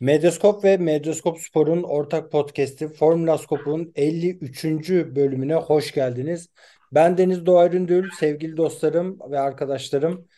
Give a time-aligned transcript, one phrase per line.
[0.00, 4.90] Medyaskop ve Medyaskop Spor'un ortak podcast'i Formula Scope'un 53.
[4.90, 6.48] bölümüne hoş geldiniz.
[6.92, 7.38] Ben Deniz
[7.74, 10.28] Ündül, sevgili dostlarım ve arkadaşlarım,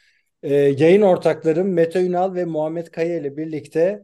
[0.43, 4.03] e, yayın ortaklarım Mete Ünal ve Muhammed Kaya ile birlikte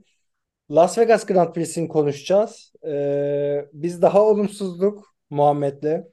[0.70, 2.72] Las Vegas Grand Prix'sini konuşacağız.
[2.86, 6.05] E, biz daha olumsuzduk Muhammed'le.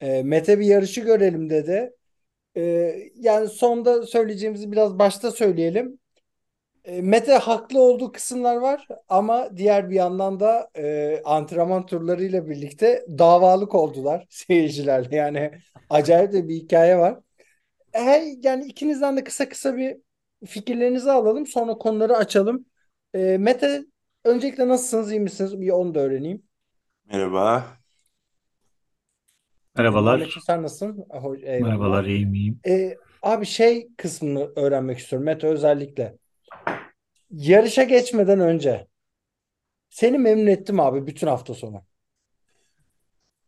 [0.00, 1.90] E, Mete bir yarışı görelim dedi.
[2.56, 5.98] E, yani sonda söyleyeceğimizi biraz başta söyleyelim.
[6.88, 13.04] E, Mete haklı olduğu kısımlar var ama diğer bir yandan da e, antrenman turlarıyla birlikte
[13.18, 15.16] davalık oldular seyircilerle.
[15.16, 15.50] Yani
[15.90, 17.18] acayip de bir hikaye var.
[17.92, 18.00] E,
[18.42, 19.96] yani ikinizden de kısa kısa bir
[20.46, 22.64] fikirlerinizi alalım sonra konuları açalım.
[23.14, 23.84] E, Mete
[24.24, 26.42] öncelikle nasılsınız iyi misiniz bir onu da öğreneyim.
[27.04, 27.64] Merhaba.
[29.76, 30.38] Merhabalar.
[30.46, 31.06] Sen nasılsın?
[31.10, 31.68] Ah, eyvallah.
[31.68, 32.60] Merhabalar, iyiyim iyiyim.
[32.68, 36.18] E, abi şey kısmını öğrenmek istiyorum Mete özellikle.
[37.30, 38.88] Yarışa geçmeden önce
[39.90, 41.84] seni memnun ettim abi bütün hafta sonu.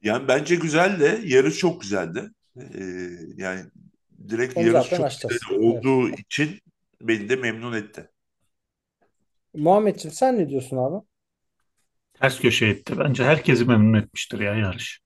[0.03, 2.31] Yani bence güzel de yarış çok güzeldi.
[2.57, 2.85] Ee,
[3.37, 3.65] yani
[4.29, 5.51] direkt Onu yarış zaten çok açacağız.
[5.51, 6.61] güzel olduğu için
[7.01, 8.11] beni de memnun etti.
[9.55, 11.07] Muhammedciğim sen ne diyorsun abi?
[12.15, 12.99] Ters köşe etti.
[12.99, 15.01] Bence herkesi memnun etmiştir ya yarış.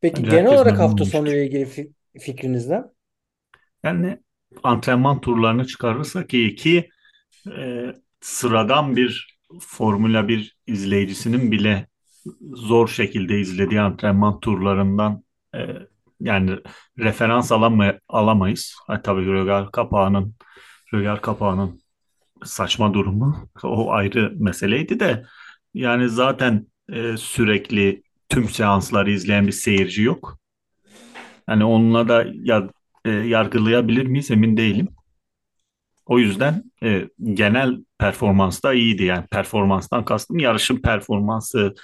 [0.00, 1.04] Peki Bence genel herkes olarak memnun hafta olmuştur.
[1.04, 2.82] sonu ile ilgili fi- fikriniz ne?
[3.82, 4.18] Yani
[4.62, 6.88] antrenman turlarını çıkarırsak iyi ki
[7.46, 11.86] e, sıradan bir Formula 1 izleyicisinin bile
[12.52, 15.24] zor şekilde izlediği antrenman turlarından
[15.54, 15.58] e,
[16.20, 16.58] yani
[16.98, 18.74] referans alama, alamayız.
[18.86, 20.34] Ha, tabii rögar kapağının
[20.94, 21.80] rögar kapağının
[22.44, 25.26] saçma durumu o ayrı meseleydi de
[25.74, 30.38] yani zaten e, sürekli tüm seansları izleyen bir seyirci yok.
[31.48, 32.68] Yani onunla da ya,
[33.04, 34.88] e, yargılayabilir miyiz emin değilim.
[36.10, 39.04] O yüzden e, genel performans da iyiydi.
[39.04, 41.74] Yani performanstan kastım yarışın performansı,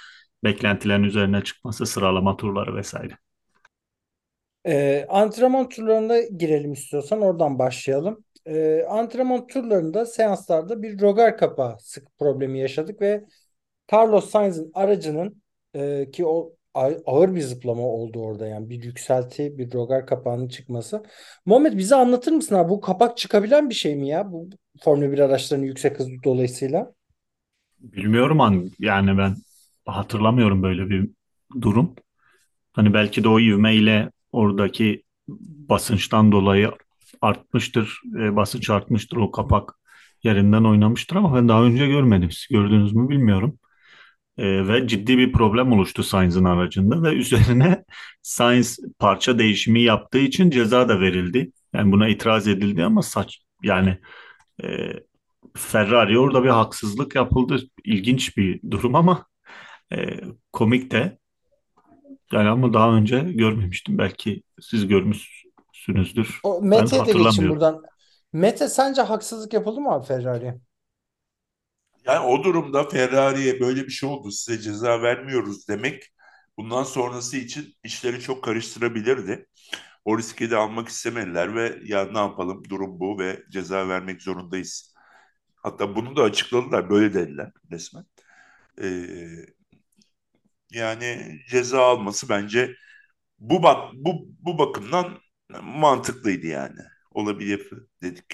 [0.43, 3.13] beklentilerin üzerine çıkması, sıralama turları vesaire.
[4.65, 8.23] Ee, antrenman turlarına girelim istiyorsan oradan başlayalım.
[8.45, 13.25] Ee, antrenman turlarında seanslarda bir rogar kapağı sık problemi yaşadık ve
[13.93, 15.43] Carlos Sainz'in aracının
[15.75, 16.56] e, ki o
[17.05, 21.03] ağır bir zıplama oldu orada yani bir yükselti bir rogar kapağının çıkması.
[21.45, 24.49] Muhammed bize anlatır mısın abi bu kapak çıkabilen bir şey mi ya bu
[24.81, 26.93] Formula 1 araçlarının yüksek hızı dolayısıyla?
[27.79, 29.35] Bilmiyorum an yani ben
[29.85, 31.09] hatırlamıyorum böyle bir
[31.61, 31.95] durum.
[32.73, 35.03] Hani belki de o ivmeyle oradaki
[35.69, 36.71] basınçtan dolayı
[37.21, 39.73] artmıştır, e, basınç artmıştır, o kapak
[40.23, 42.31] yerinden oynamıştır ama ben daha önce görmedim.
[42.31, 43.59] Siz gördünüz mü bilmiyorum.
[44.37, 47.83] E, ve ciddi bir problem oluştu Sainz'ın aracında ve üzerine
[48.21, 51.51] Sainz parça değişimi yaptığı için ceza da verildi.
[51.73, 53.97] Yani buna itiraz edildi ama saç yani
[54.63, 54.67] e,
[55.57, 57.59] Ferrari orada bir haksızlık yapıldı.
[57.83, 59.25] İlginç bir durum ama
[59.93, 59.97] e,
[60.53, 61.17] komik de.
[62.31, 63.97] Yani ama daha önce görmemiştim.
[63.97, 66.39] Belki siz görmüşsünüzdür.
[66.43, 67.49] O Ben de geçeyim hatırlamıyorum.
[67.49, 67.83] buradan.
[68.33, 70.59] Mete sence haksızlık yapıldı mı abi Ferrari'ye?
[72.07, 76.13] Yani o durumda Ferrari'ye böyle bir şey oldu size ceza vermiyoruz demek
[76.57, 79.47] bundan sonrası için işleri çok karıştırabilirdi.
[80.05, 84.95] O riski de almak istemediler ve ya ne yapalım durum bu ve ceza vermek zorundayız.
[85.55, 88.05] Hatta bunu da açıkladılar böyle dediler resmen.
[88.83, 89.45] Ee,
[90.71, 92.75] yani ceza alması bence
[93.39, 95.19] bu bak bu bu bakımdan
[95.63, 96.79] mantıklıydı yani.
[97.11, 97.69] Olabilir
[98.03, 98.25] dedik.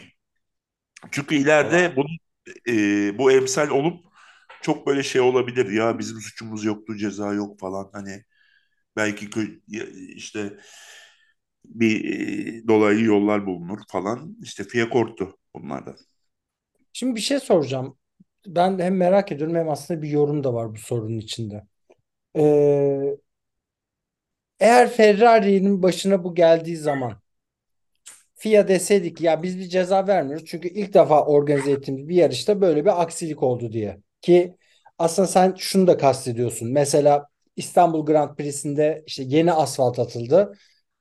[1.11, 2.17] Çünkü ileride bunun
[2.69, 4.05] e, bu emsal olup
[4.61, 8.23] çok böyle şey olabilir ya bizim suçumuz yoktu ceza yok falan hani
[8.95, 9.29] belki
[10.15, 10.57] işte
[11.65, 12.05] bir
[12.63, 15.95] e, dolaylı yollar bulunur falan işte FIA korktu bunlardan.
[16.93, 17.97] Şimdi bir şey soracağım.
[18.47, 21.63] Ben hem merak ediyorum hem aslında bir yorum da var bu sorunun içinde.
[22.37, 23.17] Ee,
[24.59, 27.22] eğer Ferrari'nin başına bu geldiği zaman
[28.43, 32.85] FIA deseydik ya biz bir ceza vermiyoruz çünkü ilk defa organize ettiğimiz bir yarışta böyle
[32.85, 33.97] bir aksilik oldu diye.
[34.21, 34.57] Ki
[34.99, 36.71] aslında sen şunu da kastediyorsun.
[36.71, 40.53] Mesela İstanbul Grand Prix'sinde işte yeni asfalt atıldı.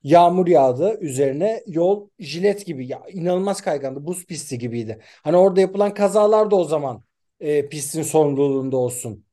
[0.03, 4.05] Yağmur yağdı üzerine yol jilet gibi ya inanılmaz kaygandı.
[4.05, 5.01] Buz pisti gibiydi.
[5.23, 7.03] Hani orada yapılan kazalar da o zaman
[7.39, 9.25] e, pistin sorumluluğunda olsun.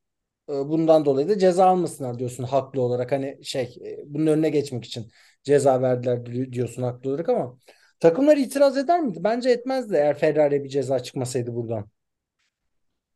[0.49, 3.11] E, Bundan dolayı da ceza almasınlar diyorsun haklı olarak.
[3.11, 5.11] Hani şey e, bunun önüne geçmek için
[5.43, 7.57] ceza verdiler di- diyorsun haklı olarak ama
[8.01, 9.19] takımlar itiraz eder miydi?
[9.23, 11.89] Bence etmezdi eğer Ferrari'ye bir ceza çıkmasaydı buradan.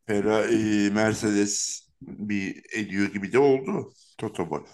[0.08, 3.94] Ferrari, Mercedes bir ediyor gibi de oldu.
[4.18, 4.70] Toto Wolff.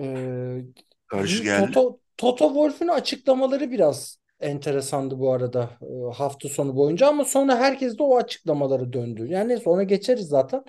[0.00, 0.62] Ee,
[1.06, 1.72] Karşı geldi.
[1.72, 7.98] Toto, Toto Wolff'ün açıklamaları biraz enteresandı bu arada e, hafta sonu boyunca ama sonra herkes
[7.98, 9.26] de o açıklamaları döndü.
[9.28, 10.64] Yani neyse ona geçeriz zaten.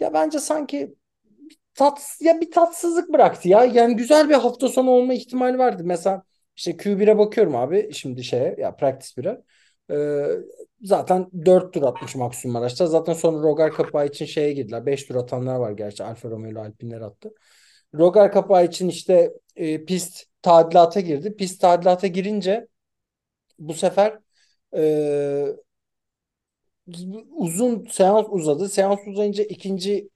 [0.00, 0.94] Ya bence sanki
[1.78, 3.64] tat ya bir tatsızlık bıraktı ya.
[3.64, 5.82] Yani güzel bir hafta sonu olma ihtimali vardı.
[5.86, 6.22] Mesela
[6.56, 9.42] işte Q1'e bakıyorum abi şimdi şeye ya practice 1'e.
[9.90, 10.26] Ee,
[10.82, 12.86] zaten 4 tur atmış maksimum araçta.
[12.86, 14.86] Zaten sonra Rogar kapağı için şeye girdiler.
[14.86, 16.04] 5 tur atanlar var gerçi.
[16.04, 17.30] Alfa Romeo ile Alpine'ler attı.
[17.94, 21.36] Rogar kapağı için işte e, pist tadilata girdi.
[21.36, 22.68] Pist tadilata girince
[23.58, 24.18] bu sefer
[24.76, 25.46] e,
[27.30, 28.68] uzun seans uzadı.
[28.68, 30.08] Seans uzayınca ikinci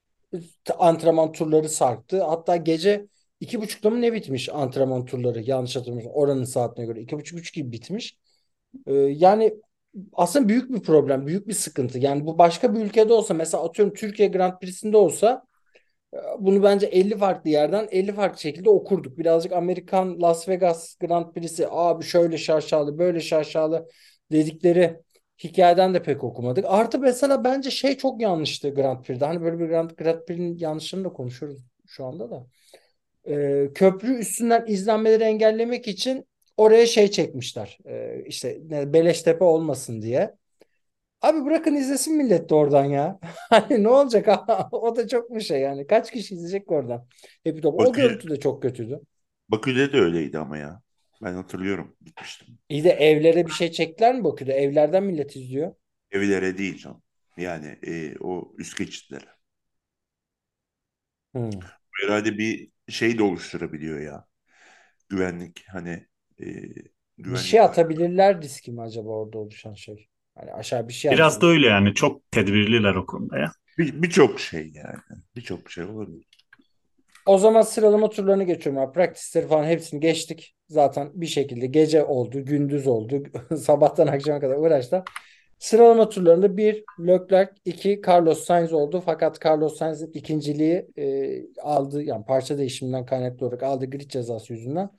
[0.78, 2.22] antrenman turları sarktı.
[2.22, 3.06] Hatta gece
[3.40, 7.54] iki buçukta mı ne bitmiş antrenman turları yanlış hatırlamıyorsam oranın saatine göre iki buçuk üç
[7.54, 8.18] gibi bitmiş.
[8.86, 9.54] Ee, yani
[10.12, 11.98] aslında büyük bir problem, büyük bir sıkıntı.
[11.98, 15.44] Yani bu başka bir ülkede olsa mesela atıyorum Türkiye Grand Prix'sinde olsa
[16.14, 19.18] e, bunu bence 50 farklı yerden 50 farklı şekilde okurduk.
[19.18, 23.88] Birazcık Amerikan Las Vegas Grand Prix'si abi şöyle şaşalı böyle şaşalı
[24.32, 25.00] dedikleri
[25.44, 26.64] hikayeden de pek okumadık.
[26.68, 29.24] Artı mesela bence şey çok yanlıştı Grand Prix'de.
[29.24, 32.46] Hani böyle bir Grand, Grand Prix'nin yanlışını da konuşuyoruz şu anda da.
[33.28, 37.78] Ee, köprü üstünden izlenmeleri engellemek için oraya şey çekmişler.
[37.86, 40.34] Ee, işte ne, Beleştepe olmasın diye.
[41.22, 43.20] Abi bırakın izlesin millet de oradan ya.
[43.50, 44.28] Hani ne olacak?
[44.72, 45.86] O da çok bir şey yani.
[45.86, 47.06] Kaç kişi izleyecek oradan?
[47.44, 47.74] Hep top.
[47.80, 49.00] O görüntü de çok kötüydü.
[49.48, 50.82] Bakü'de de öyleydi ama ya.
[51.22, 51.96] Ben hatırlıyorum.
[52.02, 52.58] Gitmiştim.
[52.68, 54.52] İyi de evlere bir şey çektiler mi Bakü'de?
[54.54, 55.74] Evlerden millet izliyor.
[56.10, 57.02] Evlere değil canım.
[57.36, 59.26] Yani e, o üst geçitlere.
[61.34, 61.72] Hmm.
[62.02, 64.26] Herhalde bir şey de oluşturabiliyor ya.
[65.08, 66.08] Güvenlik hani
[66.40, 66.46] e,
[67.26, 70.08] Bir güvenlik şey atabilirler riski mi acaba orada oluşan şey?
[70.34, 71.46] Hani aşağı bir şey Biraz da atsın.
[71.46, 71.94] öyle yani.
[71.94, 73.52] Çok tedbirliler o konuda ya.
[73.78, 74.98] Bir- birçok şey yani.
[75.36, 76.41] Birçok şey olabilir.
[77.26, 78.92] O zaman sıralama turlarını geçiyorum abi.
[78.92, 80.54] Practice'leri falan hepsini geçtik.
[80.68, 83.22] Zaten bir şekilde gece oldu, gündüz oldu.
[83.56, 85.02] Sabahtan akşama kadar uğraştılar.
[85.58, 89.02] Sıralama turlarında bir Leclerc, iki Carlos Sainz oldu.
[89.06, 92.02] Fakat Carlos Sainz'in ikinciliği e, aldı.
[92.02, 94.90] Yani parça değişiminden kaynaklı olarak aldığı grid cezası yüzünden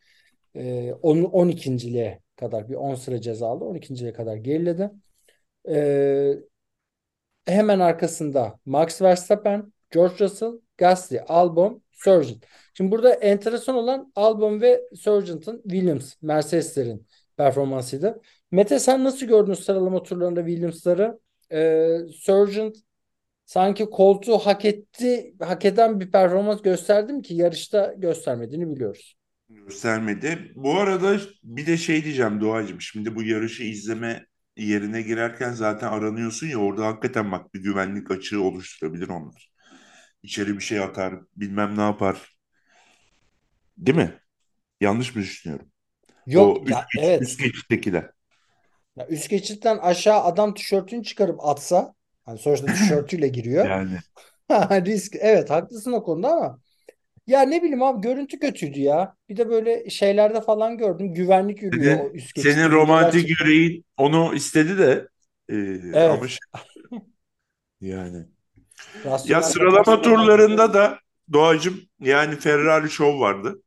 [0.55, 3.65] e, 10, 12.liğe kadar bir 10 sıra ceza aldı.
[3.65, 4.91] 12.liğe kadar geriledi.
[5.69, 6.33] E,
[7.45, 12.45] hemen arkasında Max Verstappen, George Russell, Gasly, Albon, Sargent.
[12.73, 18.21] Şimdi burada enteresan olan Albon ve Sargent'ın Williams, Mercedes'lerin performansıydı.
[18.51, 21.19] Mete sen nasıl gördün sıralama turlarında Williams'ları?
[21.51, 22.77] Ee, Sargent
[23.45, 29.15] sanki koltuğu hak etti, hak eden bir performans gösterdi mi ki yarışta göstermediğini biliyoruz.
[29.49, 30.51] Göstermedi.
[30.55, 32.81] Bu arada bir de şey diyeceğim Doğacığım.
[32.81, 34.25] Şimdi bu yarışı izleme
[34.57, 39.52] yerine girerken zaten aranıyorsun ya orada hakikaten bak bir güvenlik açığı oluşturabilir onlar.
[40.23, 42.37] İçeri bir şey atar, bilmem ne yapar.
[43.77, 44.19] Değil mi?
[44.81, 45.71] Yanlış mı düşünüyorum?
[46.25, 47.21] Yok O üst, ya evet.
[47.21, 48.11] üst geçittekiler.
[48.95, 51.93] Ya üst geçitten aşağı adam tişörtünü çıkarıp atsa
[52.25, 53.65] hani sonuçta tişörtüyle giriyor.
[53.69, 53.99] Yani
[54.85, 55.15] Risk.
[55.19, 56.59] Evet haklısın o konuda ama
[57.27, 59.15] ya ne bileyim abi görüntü kötüydü ya.
[59.29, 61.13] Bir de böyle şeylerde falan gördüm.
[61.13, 62.53] Güvenlik yürüyor o senin, üst geçitte.
[62.53, 65.07] senin romantik yüreğin onu istedi de
[65.49, 65.55] e,
[66.07, 66.27] ama Evet.
[66.27, 66.39] şey,
[67.81, 68.32] yani.
[69.05, 70.99] Ya Rasyonel sıralama bakarsan turlarında da
[71.33, 73.61] Doğacığım yani Ferrari Show vardı.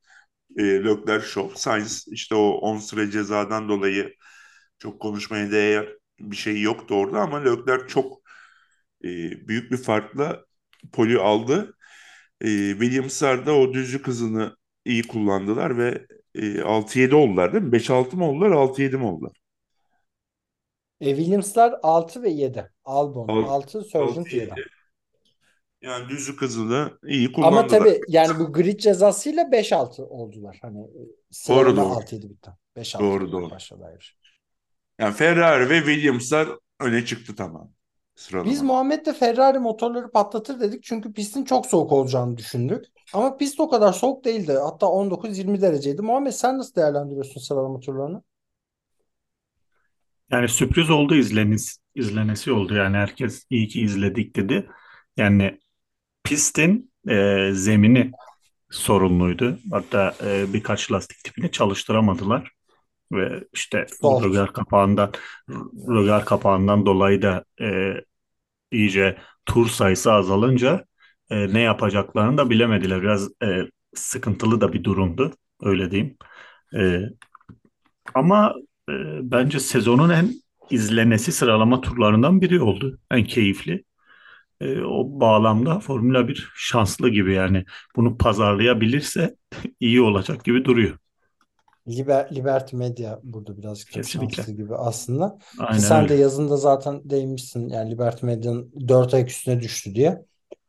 [0.58, 1.58] E, Leclerc Show.
[1.58, 4.14] Sainz işte o 10 sıra cezadan dolayı
[4.78, 5.88] çok konuşmaya değer
[6.20, 8.22] bir şey yoktu orada ama Leclerc çok
[9.04, 9.08] e,
[9.48, 10.44] büyük bir farkla
[10.92, 11.76] poli aldı.
[12.40, 17.72] E, Williams'lar da o düzlük hızını iyi kullandılar ve e, 6-7 oldular değil mi?
[17.72, 19.32] 5-6 mı oldular 6-7 mi oldular?
[21.00, 22.70] E, Williams'lar 6 ve 7.
[22.84, 24.50] Albon 6, Sargent 7.
[24.50, 24.75] 6-7.
[25.82, 27.68] Yani düzlük hızını iyi Ama kullandılar.
[27.68, 30.58] tabii yani bu grid cezasıyla 5-6 oldular.
[30.62, 30.86] Hani
[31.30, 31.94] sıralama doğru.
[31.94, 32.50] 6-7 bitti.
[32.76, 33.50] 5-6 Doğru, doğru.
[33.50, 33.98] başladı ayrı.
[34.98, 36.48] Yani Ferrari ve Williams'lar
[36.80, 37.72] öne çıktı tamam.
[38.14, 38.50] Sıralama.
[38.50, 42.84] Biz Muhammed'le Ferrari motorları patlatır dedik çünkü pistin çok soğuk olacağını düşündük.
[43.12, 44.52] Ama pist o kadar soğuk değildi.
[44.52, 46.02] Hatta 19-20 dereceydi.
[46.02, 48.22] Muhammed sen nasıl değerlendiriyorsun sıralama turlarını?
[50.30, 52.74] Yani sürpriz oldu izlenis, izlenesi oldu.
[52.74, 54.68] Yani herkes iyi ki izledik dedi.
[55.16, 55.60] Yani
[56.26, 58.10] pistin e, zemini
[58.70, 59.58] sorunluydu.
[59.70, 62.52] Hatta e, birkaç lastik tipini çalıştıramadılar.
[63.12, 64.26] Ve işte Soft.
[64.26, 65.12] rögar kapağından
[65.88, 67.94] rögar kapağından dolayı da e,
[68.70, 70.84] iyice tur sayısı azalınca
[71.30, 73.02] e, ne yapacaklarını da bilemediler.
[73.02, 73.62] Biraz e,
[73.94, 75.32] sıkıntılı da bir durumdu.
[75.62, 76.16] Öyle diyeyim.
[76.74, 77.00] E,
[78.14, 78.54] ama
[78.88, 78.92] e,
[79.22, 80.30] bence sezonun en
[80.70, 82.98] izlenesi sıralama turlarından biri oldu.
[83.10, 83.84] En keyifli.
[84.60, 87.64] E, o bağlamda Formula 1 şanslı gibi yani.
[87.96, 89.36] Bunu pazarlayabilirse
[89.80, 90.98] iyi olacak gibi duruyor.
[91.88, 94.36] Liber, Liberty Media burada birazcık da Kesinlikle.
[94.36, 95.38] şanslı gibi aslında.
[95.58, 96.08] Aynen sen öyle.
[96.08, 100.24] de yazında zaten değinmişsin yani Liberty Media'nın 4 ayak üstüne düştü diye.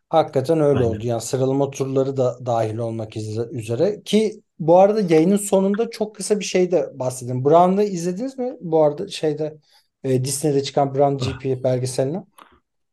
[0.10, 0.90] Hakikaten öyle Aynen.
[0.90, 1.08] oldu.
[1.08, 3.18] Yani sıralama turları da dahil olmak
[3.52, 4.02] üzere.
[4.04, 7.46] Ki bu arada yayının sonunda çok kısa bir şey de bahsedeyim.
[7.46, 8.54] Brown'ı izlediniz mi?
[8.62, 9.58] Bu arada şeyde
[10.04, 12.24] e, Disney'de çıkan Brown GP belgeselini.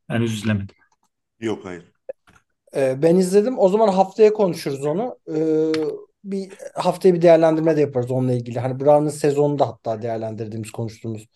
[0.09, 0.77] Henüz izlemedim.
[1.45, 1.93] Yok hayır.
[2.77, 3.59] Ee, ben izledim.
[3.59, 5.19] O zaman haftaya konuşuruz onu.
[5.29, 5.73] Ee,
[6.25, 8.61] bir haftaya bir değerlendirme de yaparız onunla ilgili.
[8.61, 11.27] Hani Brown'ın sezonunda hatta değerlendirdiğimiz, konuştuğumuz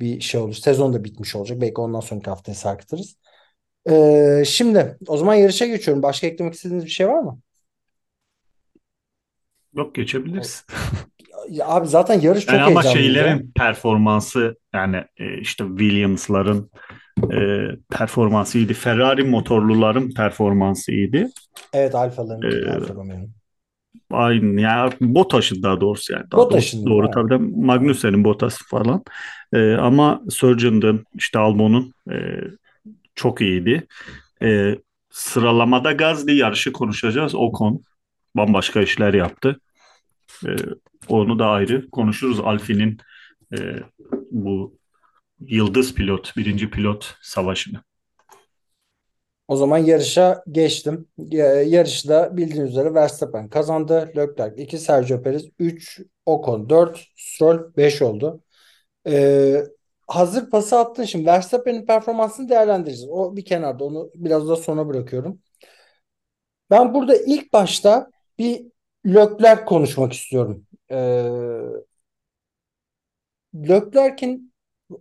[0.00, 0.54] bir şey olur.
[0.54, 1.60] Sezon da bitmiş olacak.
[1.60, 3.16] Belki ondan sonraki haftaya sarkıtırız.
[3.90, 6.02] Ee, şimdi o zaman yarışa geçiyorum.
[6.02, 7.40] Başka eklemek istediğiniz bir şey var mı?
[9.74, 10.64] Yok geçebiliriz.
[11.50, 13.14] Ya abi zaten yarış çok Yani ama heyecanlıydı.
[13.14, 16.70] şeylerin performansı yani e, işte Williams'ların
[17.32, 17.38] e,
[17.90, 18.74] performansı iyiydi.
[18.74, 21.28] Ferrari motorluların performansı iyiydi.
[21.72, 23.30] Evet Alfa'ların, Ee, Alfa Romeo'nun.
[24.10, 26.30] Aynı ya Bottas'ın daha doğrusu yani.
[26.30, 27.36] Daha Bottas'ın, doğrusu, doğru tabii de
[27.66, 29.02] Magnussen'in Bottas falan.
[29.52, 32.16] E, ama Sargent'ın işte Albon'un e,
[33.14, 33.86] çok iyiydi.
[34.42, 34.76] E,
[35.10, 37.34] sıralamada Gazli yarışı konuşacağız.
[37.34, 37.80] Ocon
[38.36, 39.60] bambaşka işler yaptı.
[40.46, 40.50] E,
[41.08, 42.40] onu da ayrı konuşuruz.
[42.40, 42.98] Alfi'nin
[43.52, 43.58] e,
[44.30, 44.78] bu
[45.40, 47.80] yıldız pilot, birinci pilot savaşını.
[49.48, 51.08] O zaman yarışa geçtim.
[51.18, 54.12] Ya- Yarışta bildiğiniz üzere Verstappen kazandı.
[54.16, 58.42] Leclerc 2, Sergio Perez 3, Ocon 4, Stroll 5 oldu.
[59.08, 59.64] Ee,
[60.08, 61.26] hazır pası attın şimdi.
[61.26, 63.08] Verstappen'in performansını değerlendireceğiz.
[63.10, 63.84] O bir kenarda.
[63.84, 65.40] Onu biraz da sona bırakıyorum.
[66.70, 68.66] Ben burada ilk başta bir
[69.06, 70.66] Leclerc konuşmak istiyorum.
[73.54, 74.52] Leclerc'in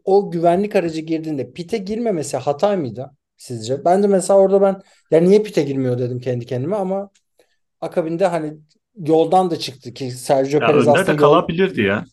[0.03, 3.85] o güvenlik aracı girdiğinde pite girmemesi hata mıydı sizce?
[3.85, 7.09] Ben de mesela orada ben ya niye pite girmiyor dedim kendi kendime ama
[7.81, 8.57] akabinde hani
[8.97, 12.05] yoldan da çıktı ki Sergio Ya Perez aslında de yol kalabilirdi ya.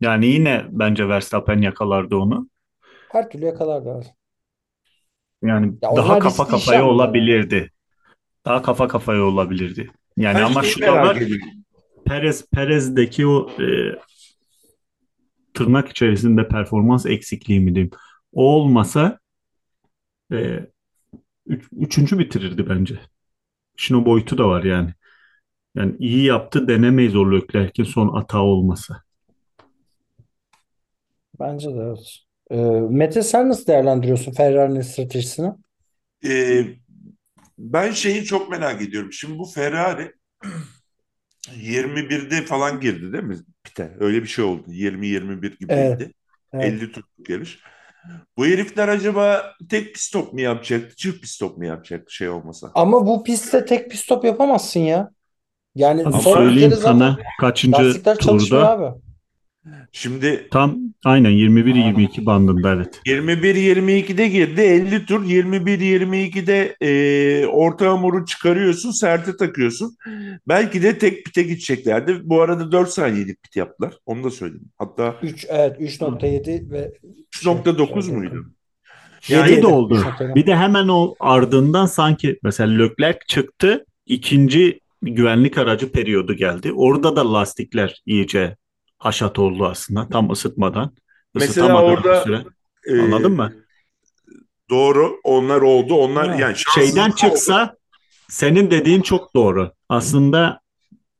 [0.00, 2.48] Yani yine bence Verstappen yakalardı onu.
[3.08, 3.90] her türlü yakalardı.
[3.90, 4.06] abi.
[5.42, 6.86] Yani Ya daha kafa kafaya yapmadılar yani.
[6.86, 7.70] olabilirdi.
[8.46, 9.90] Daha kafa kafaya olabilirdi.
[10.16, 11.16] Yani Ben ama şu da var.
[11.16, 11.48] ediyorum.
[12.06, 13.66] Perez Perez'deki o e,
[15.54, 17.90] tırnak içerisinde performans eksikliği mi diyeyim.
[18.32, 19.18] O olmasa
[20.32, 20.60] e,
[21.46, 23.00] üç- üçüncü bitirirdi bence.
[23.78, 24.90] İşin o boyutu da var yani.
[25.76, 29.02] Yani iyi yaptı denemeyiz o Leclerc'in son hata olmasa.
[31.40, 31.98] Bence de evet.
[32.50, 32.56] Ee,
[32.90, 35.52] Mete sen nasıl değerlendiriyorsun Ferrari'nin stratejisini?
[36.24, 36.66] Ee,
[37.58, 39.12] ben şeyi çok merak ediyorum.
[39.12, 40.12] Şimdi bu Ferrari
[41.54, 43.36] 21'de falan girdi değil mi?
[43.64, 43.96] Pite.
[44.00, 44.64] Öyle bir şey oldu.
[44.68, 45.68] 20-21 gibiydi.
[45.68, 46.10] Evet.
[46.52, 46.64] Evet.
[46.64, 47.58] 50 turluk yarış.
[48.36, 52.70] Bu herifler acaba tek pit stop mu yapacaktı, çift pit stop mu yapacaktı şey olmasa?
[52.74, 55.10] Ama bu pistte tek pit stop yapamazsın ya.
[55.74, 59.00] Yani Abi son söyleyeyim sana kaçıncı lastikler çalışmıyor turda abi.
[59.92, 63.00] Şimdi tam aynen 21-22 bandında evet.
[63.06, 69.96] 21-22'de girdi, 50 tur 21-22'de e, orta hamuru çıkarıyorsun, serte takıyorsun.
[70.48, 72.20] Belki de tek pite gideceklerdi.
[72.24, 73.94] Bu arada 4 saniyelik pit yaptılar.
[74.06, 74.70] Onu da söyleyeyim.
[74.78, 76.92] Hatta 3 evet 3.7 ve
[77.32, 78.46] 3.9 şey, muydu?
[79.28, 79.66] Yani Yedi, de yedi.
[79.66, 79.94] oldu.
[79.94, 80.34] 3.7.
[80.34, 83.84] Bir de hemen o ardından sanki mesela Leclerc çıktı.
[84.06, 86.72] ikinci güvenlik aracı periyodu geldi.
[86.72, 88.56] Orada da lastikler iyice
[88.98, 90.94] haşat oldu aslında tam ısıtmadan.
[91.34, 92.44] Mesela orada süre.
[92.86, 93.52] e, Anladın mı?
[94.70, 95.20] Doğru.
[95.24, 95.94] Onlar oldu.
[95.94, 96.34] Onlar Ha.
[96.40, 97.16] yani Şeyden oldu.
[97.16, 97.76] çıksa
[98.28, 99.72] senin dediğin çok doğru.
[99.88, 100.60] Aslında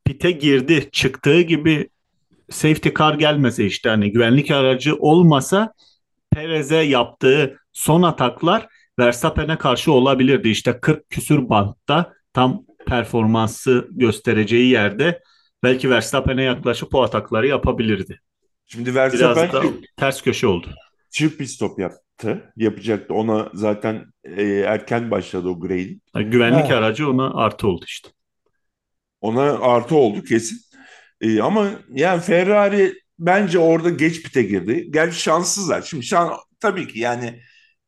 [0.05, 1.89] pite girdi çıktığı gibi
[2.51, 5.73] safety car gelmese işte hani güvenlik aracı olmasa
[6.33, 8.69] Perez'e yaptığı son ataklar
[8.99, 10.49] Verstappen'e karşı olabilirdi.
[10.49, 15.23] İşte 40 küsür bantta tam performansı göstereceği yerde
[15.63, 18.21] belki Verstappen'e yaklaşıp o atakları yapabilirdi.
[18.67, 20.67] Şimdi Biraz Verstappen da ters köşe oldu.
[21.11, 22.53] çift pit stop yaptı.
[22.57, 23.15] Yapacaktı.
[23.15, 25.89] Ona zaten e, erken başladı o grade.
[26.15, 26.71] Yani güvenlik Evet.
[26.73, 28.09] aracı ona artı oldu işte.
[29.21, 30.59] Ona artı oldu kesin.
[31.21, 34.87] E, ama yani Ferrari bence orada geç pite girdi.
[34.91, 35.83] Gerçi şanssızlar.
[35.83, 37.41] Şimdi şan tabii ki yani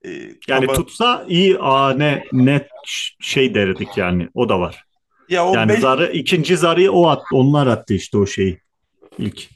[0.05, 0.11] e,
[0.49, 2.67] Yani ama- tutsa iyi aa ne net
[3.21, 4.85] şey derdik yani o da var.
[5.28, 8.61] Ya o Yani beş- zarı ikinci zarıyı o attı onlar attı işte o şeyi
[9.18, 9.49] ilk.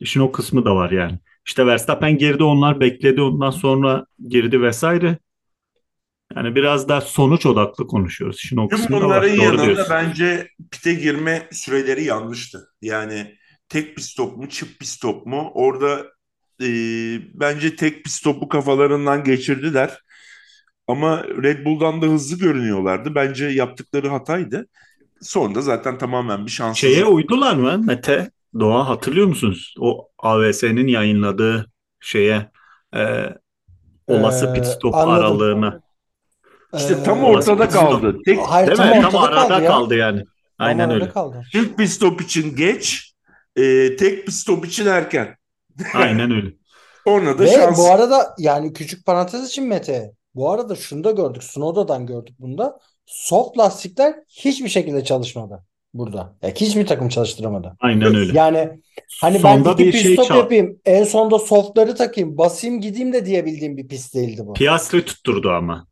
[0.00, 1.18] İşin o kısmı da var yani.
[1.46, 5.18] İşte Verstappen girdi onlar bekledi ondan sonra girdi vesaire.
[6.36, 8.38] Yani biraz da sonuç odaklı konuşuyoruz.
[8.40, 9.02] Şimdi o Tüm var.
[9.02, 9.86] bunların Doğru yanında diyorsun.
[9.90, 12.68] bence pite girme süreleri yanlıştı.
[12.82, 13.34] Yani
[13.68, 15.50] tek bir stop mu, çift bir stop mu?
[15.54, 16.06] Orada
[16.62, 16.66] e,
[17.34, 19.98] bence tek bir stopu kafalarından geçirdiler.
[20.88, 23.14] Ama Red Bull'dan da hızlı görünüyorlardı.
[23.14, 24.66] Bence yaptıkları hataydı.
[25.22, 27.08] Sonra da zaten tamamen bir Şeye şanssızlık.
[27.08, 28.30] uydular mı Mete?
[28.60, 29.74] Doğa hatırlıyor musunuz?
[29.80, 31.66] O AVS'nin yayınladığı
[32.00, 32.50] şeye
[32.96, 33.24] e,
[34.06, 35.14] olası pit Ee, stop anladım.
[35.14, 35.80] aralığına.
[36.76, 38.16] İşte tam Ee, Olası ortada pit kaldı.
[38.24, 39.00] Tek, hayır Değil tam mi?
[39.02, 39.70] Tam ortada arada kaldı ya.
[39.70, 40.18] kaldı yani.
[40.58, 41.08] Tam Aynen öyle.
[41.08, 41.42] kaldı.
[41.52, 43.12] çift bir stop için geç,
[43.56, 45.36] e, tek bir stop için erken.
[45.94, 46.50] Aynen öyle.
[47.04, 47.78] Sonra da Ve şans.
[47.78, 50.12] bu arada yani küçük parantez için Mete.
[50.36, 51.44] Bu arada şunu da gördük.
[51.44, 52.78] Snowda'dan gördük bunda.
[53.06, 55.64] Soft lastikler hiçbir şekilde çalışmadı
[55.94, 56.36] burada.
[56.42, 57.76] Ya hiçbir takım çalıştıramadı.
[57.80, 58.38] Aynen öyle.
[58.38, 58.80] Yani
[59.20, 60.36] hani ben Sonda iki bir pit şey stop çal.
[60.36, 60.80] yapayım.
[60.84, 62.38] En sonda softları takayım.
[62.38, 64.52] Basayım gideyim de diyebildiğim bir pist değildi bu.
[64.52, 65.86] Piastri tutturdu ama.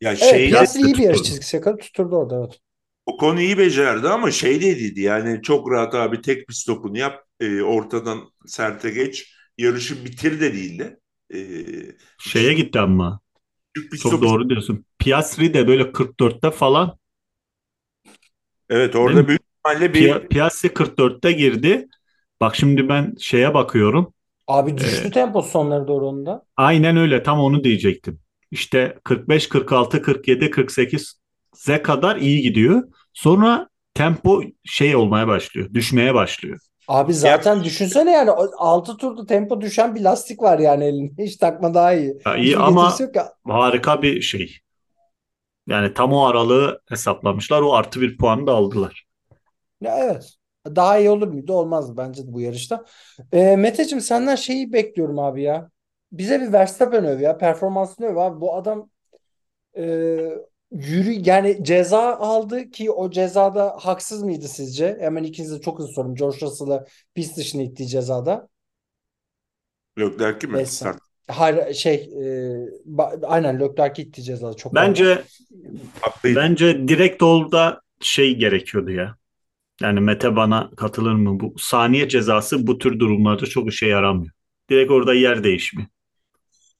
[0.00, 1.80] Ya Evet şeyde Piastri iyi bir yarış çizgisi yakaladı.
[1.80, 2.60] Tutturdu orada evet.
[3.06, 7.24] o konu iyi becerdi ama şey dediydi yani çok rahat abi tek bir stopunu yap,
[7.40, 11.00] e, ortadan serte geç, yarışı bitir de değildi.
[11.30, 13.20] E, Şeye gitti ama.
[13.98, 14.22] Çok stop.
[14.22, 14.86] doğru diyorsun.
[14.98, 16.98] Piastri de böyle 44'te falan.
[18.68, 21.88] Evet orada büyük ihtimalle bir Pia- Piastri 44'te girdi.
[22.40, 24.14] Bak şimdi ben şeye bakıyorum.
[24.46, 26.46] Abi düştü Ee, tempo sonları doğru onun da.
[26.56, 28.20] aynen öyle tam onu diyecektim.
[28.50, 32.82] İşte 45, 46, 47, 48'e kadar iyi gidiyor.
[33.12, 35.74] Sonra tempo şey olmaya başlıyor.
[35.74, 36.58] Düşmeye başlıyor.
[36.88, 41.22] Abi zaten düşünsene yani 6 turda tempo düşen bir lastik var yani elinde.
[41.24, 42.18] Hiç takma daha iyi.
[42.26, 43.32] Ya iyi Hiçbir ama ya.
[43.44, 44.58] harika bir şey.
[45.66, 47.62] Yani tam o aralığı hesaplamışlar.
[47.62, 49.06] O artı bir puanı da aldılar.
[49.80, 50.34] Ya evet.
[50.66, 51.52] Daha iyi olur muydu?
[51.52, 52.84] Olmazdı bence bu yarışta.
[53.32, 55.70] Ee, Meteciğim senden şeyi bekliyorum abi ya.
[56.12, 57.38] Bize bir Verstappen öv ya.
[57.38, 58.40] Performansını öv abi.
[58.40, 58.90] Bu adam
[59.78, 59.84] e,
[60.72, 64.96] yürü yani ceza aldı ki o cezada haksız mıydı sizce?
[65.00, 66.14] Hemen ikinize çok hızlı sorum.
[66.14, 68.48] George Russell'ı pist dışına ittiği cezada.
[69.98, 70.58] Leclerc'i mi?
[70.58, 70.98] Beş Start.
[71.28, 74.74] Hayır şey e, aynen Leclerc'i ittiği cezada çok.
[74.74, 75.22] Bence
[76.00, 76.40] Haklıydı.
[76.40, 79.16] bence direkt orada şey gerekiyordu ya.
[79.82, 81.40] Yani Mete bana katılır mı?
[81.40, 84.32] Bu saniye cezası bu tür durumlarda çok işe yaramıyor.
[84.70, 85.88] Direkt orada yer değişimi.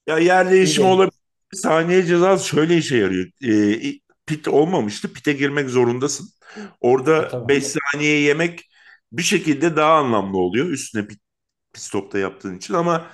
[0.06, 1.15] Ya yer değişimi olabilir.
[1.62, 3.26] Saniye cezası şöyle işe yarıyor.
[3.44, 5.12] Ee, pit olmamıştı.
[5.12, 6.28] Pite girmek zorundasın.
[6.56, 7.48] E, Orada tabii.
[7.48, 8.60] 5 saniye yemek
[9.12, 10.66] bir şekilde daha anlamlı oluyor.
[10.66, 11.20] Üstüne pit
[11.80, 13.06] stopta yaptığın için ama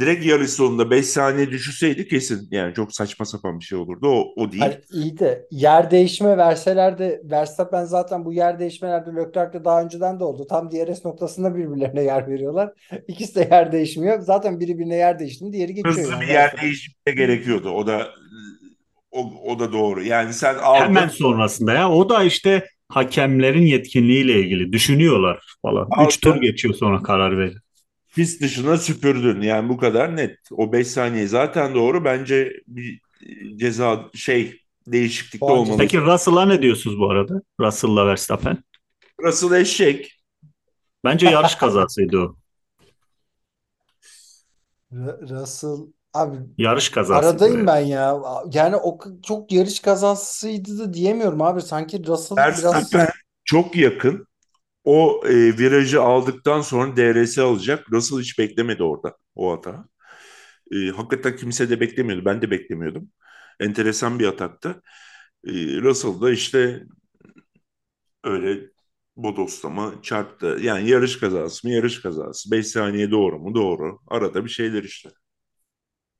[0.00, 4.08] direkt yarış sonunda 5 saniye düşürseydi kesin yani çok saçma sapan bir şey olurdu.
[4.08, 4.62] O, o değil.
[4.62, 10.20] Hani iyi de yer değişme verseler de Verstappen zaten bu yer değişmelerde Leclerc'le daha önceden
[10.20, 10.46] de oldu.
[10.46, 12.72] Tam DRS noktasında birbirlerine yer veriyorlar.
[13.08, 14.20] İkisi de yer değişmiyor.
[14.20, 17.70] Zaten biri birine yer değişti, diğeri geçiyor Hızlı yani bir yer değişimi de gerekiyordu.
[17.70, 18.08] O da
[19.10, 20.02] o, o da doğru.
[20.02, 20.84] Yani sen aldın.
[20.84, 21.90] Hemen sonrasında ya.
[21.90, 24.72] O da işte hakemlerin yetkinliğiyle ilgili.
[24.72, 25.88] Düşünüyorlar falan.
[25.90, 26.06] Aldın.
[26.06, 27.58] Üç tur geçiyor sonra karar verir.
[28.18, 29.40] Pist dışına süpürdün.
[29.40, 30.38] Yani bu kadar net.
[30.50, 32.04] O 5 saniye zaten doğru.
[32.04, 33.00] Bence bir
[33.56, 35.78] ceza şey değişiklikte Puan olmalı.
[35.78, 37.42] Peki Russell'a ne diyorsunuz bu arada?
[37.60, 38.64] Russell'la Verstappen.
[39.22, 40.20] Russell eşek.
[41.04, 42.36] Bence yarış kazasıydı o.
[45.30, 47.28] Russell abi Yarış kazasıydı.
[47.28, 48.18] aradayım ben ya.
[48.52, 51.62] Yani o çok yarış kazasıydı da diyemiyorum abi.
[51.62, 53.08] Sanki Russell biraz Verstappen
[53.44, 54.26] çok yakın.
[54.88, 57.92] O e, virajı aldıktan sonra DRS alacak.
[57.92, 59.88] Russell hiç beklemedi orada o hata.
[60.72, 62.24] E, hakikaten kimse de beklemiyordu.
[62.24, 63.10] Ben de beklemiyordum.
[63.60, 64.82] Enteresan bir ataktı.
[65.46, 66.82] E, Russell da işte
[68.24, 68.70] öyle
[69.16, 70.58] bodoslama çarptı.
[70.62, 72.50] Yani yarış kazası mı yarış kazası.
[72.50, 73.98] 5 saniye doğru mu doğru.
[74.08, 75.10] Arada bir şeyler işte.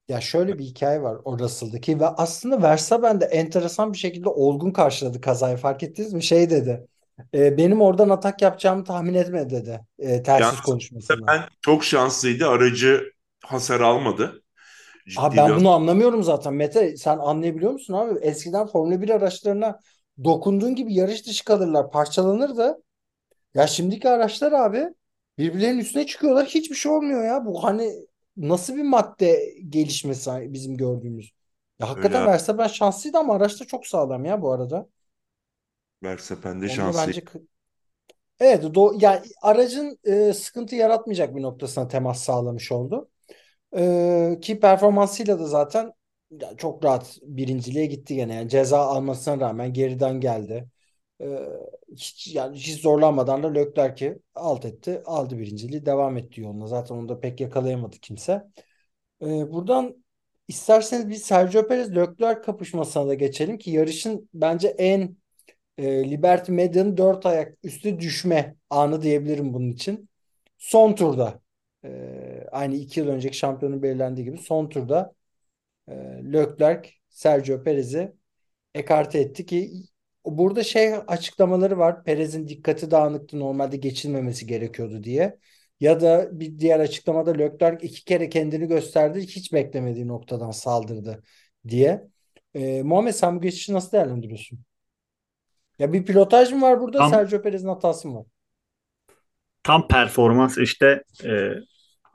[0.08, 4.70] Ya şöyle bir hikaye var o Russell'daki ve aslında Verstappen de enteresan bir şekilde olgun
[4.70, 6.22] karşıladı kazayı fark ettiniz mi?
[6.22, 6.88] Şey dedi.
[7.34, 9.80] "E, benim oradan atak yapacağımı tahmin etme dedi.
[9.98, 11.26] E, telsiz Yalnız konuşmasında.
[11.28, 12.48] Ben çok şanslıydı.
[12.48, 13.12] Aracı
[13.44, 14.42] hasar almadı.
[15.08, 16.54] Ciddi Abi ben bir bunu anlamıyorum zaten.
[16.54, 18.18] Mete sen anlayabiliyor musun abi?
[18.20, 19.80] Eskiden Formula 1 araçlarına
[20.24, 22.82] dokunduğun gibi yarış dışı kalırlar, parçalanırdı.
[23.54, 24.88] Ya şimdiki araçlar abi
[25.38, 26.46] birbirlerinin üstüne çıkıyorlar.
[26.46, 27.46] Hiçbir şey olmuyor ya.
[27.46, 27.92] Bu hani
[28.36, 31.32] nasıl bir madde gelişmesi bizim gördüğümüz.
[31.80, 32.32] Ya hakikaten Öyle.
[32.32, 34.88] Verstappen şanslıydı ama araç da çok sağlam ya bu arada.
[36.02, 37.06] Verstappen de şanslı.
[37.06, 37.22] bence
[38.40, 43.10] Evet, do yani aracın e, sıkıntı yaratmayacak bir noktasına temas sağlamış oldu.
[43.76, 45.92] E, ki performansıyla da zaten
[46.30, 48.34] ya çok rahat birinciliğe gitti gene.
[48.34, 50.68] Yani ceza almasına rağmen geriden geldi.
[51.20, 51.38] E,
[51.96, 56.66] hiç yani hiç zorlanmadan da Leclerc'i alt etti, aldı birinciliği, devam etti yoluna.
[56.66, 58.44] Zaten onu da pek yakalayamadı kimse.
[59.22, 60.04] E, buradan
[60.48, 65.16] isterseniz bir Sergio Perez Leclerc kapışmasına da geçelim ki yarışın bence en
[65.78, 70.10] e, Liberty Media'nın dört ayak üstü düşme anı diyebilirim bunun için.
[70.58, 71.40] Son turda
[71.84, 75.14] e, aynı iki yıl önceki şampiyonun belirlendiği gibi son turda
[75.88, 75.92] e,
[76.32, 78.12] Leclerc Sergio Perez'i
[78.74, 79.72] ekarte etti ki
[80.26, 82.04] burada şey açıklamaları var.
[82.04, 85.38] Perez'in dikkati dağınıktı normalde geçilmemesi gerekiyordu diye.
[85.80, 89.20] Ya da bir diğer açıklamada Leclerc iki kere kendini gösterdi.
[89.20, 91.22] Hiç beklemediği noktadan saldırdı
[91.68, 92.08] diye.
[92.54, 94.67] E, Muhammed sen bu geçişi nasıl değerlendiriyorsun?
[95.78, 96.98] Ya bir pilotaj mı var burada?
[96.98, 98.26] Tam, Sergio Perez'in hatası mı var?
[99.68, 101.52] tam performans işte e,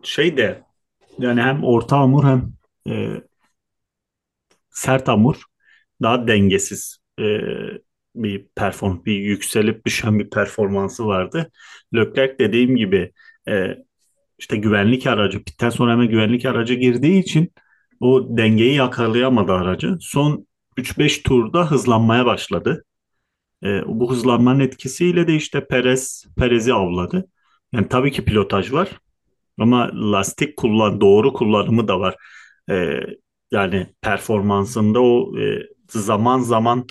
[0.04, 0.64] şey de
[1.20, 2.54] yani hem orta hamur hem
[2.90, 3.22] e,
[4.70, 5.44] sert hamur
[6.02, 7.24] daha dengesiz e,
[8.16, 11.52] bir perform, bir yükselip düşen bir performansı vardı.
[11.96, 13.12] Leclerc dediğim gibi
[13.48, 13.78] e,
[14.38, 17.54] işte güvenlik aracı, pitten sonra hemen güvenlik aracı girdiği için
[18.00, 19.98] o dengeyi yakalayamadı aracı.
[20.02, 20.48] Son
[20.78, 22.86] 3-5 turda hızlanmaya başladı.
[23.66, 27.30] E, bu hızlanmanın etkisiyle de işte Perez Perez'i avladı.
[27.74, 28.90] Yani tabii ki pilotaj var
[29.60, 32.16] ama lastik kullan doğru kullanımı da var.
[32.70, 33.00] E,
[33.52, 36.88] yani performansında o e, zaman zaman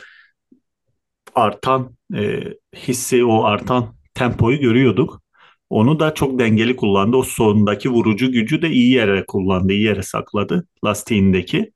[1.34, 2.42] artan e,
[2.76, 5.22] hissi, o artan tempoyu görüyorduk.
[5.70, 7.16] Onu da çok dengeli kullandı.
[7.16, 11.72] O sondaki vurucu gücü de iyi yere kullandı, iyi yere sakladı lastiğindeki.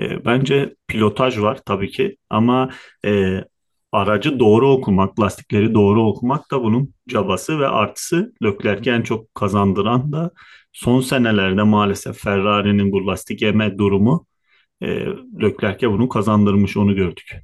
[0.00, 2.70] E, bence pilotaj var tabii ki ama
[3.06, 3.44] e,
[3.92, 8.32] aracı doğru okumak, lastikleri doğru okumak da bunun cabası ve artısı.
[8.44, 10.30] Leclerc'i en çok kazandıran da
[10.72, 14.26] son senelerde maalesef Ferrari'nin bu lastik yeme durumu
[14.82, 14.88] e,
[15.42, 17.42] Leclerc'e bunu kazandırmış onu gördük.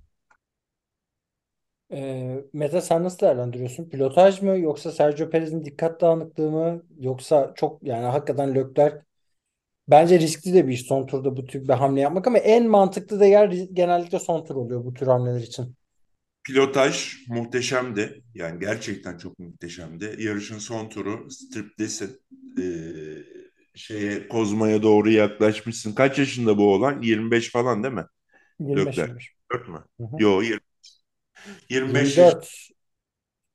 [1.92, 3.88] E, Mete sen nasıl değerlendiriyorsun?
[3.88, 8.96] Pilotaj mı yoksa Sergio Perez'in dikkat dağınıklığı mı yoksa çok yani hakikaten Leclerc
[9.88, 13.20] bence riskli de bir iş son turda bu tür bir hamle yapmak ama en mantıklı
[13.20, 15.75] da yer genellikle son tur oluyor bu tür hamleler için.
[16.46, 18.22] Pilotaj muhteşemdi.
[18.34, 20.16] Yani gerçekten çok muhteşemdi.
[20.18, 22.20] Yarışın son turu striptesin.
[22.60, 22.62] Ee,
[23.74, 25.94] şeye Kozma'ya doğru yaklaşmışsın.
[25.94, 27.02] Kaç yaşında bu olan?
[27.02, 28.04] 25 falan değil mi?
[28.58, 29.04] 25 Leclerc.
[29.04, 29.34] 25.
[29.52, 29.84] 4 mü?
[30.00, 30.16] Hı hı.
[30.18, 30.60] Yo 20.
[31.70, 32.68] 25 yaş, 24.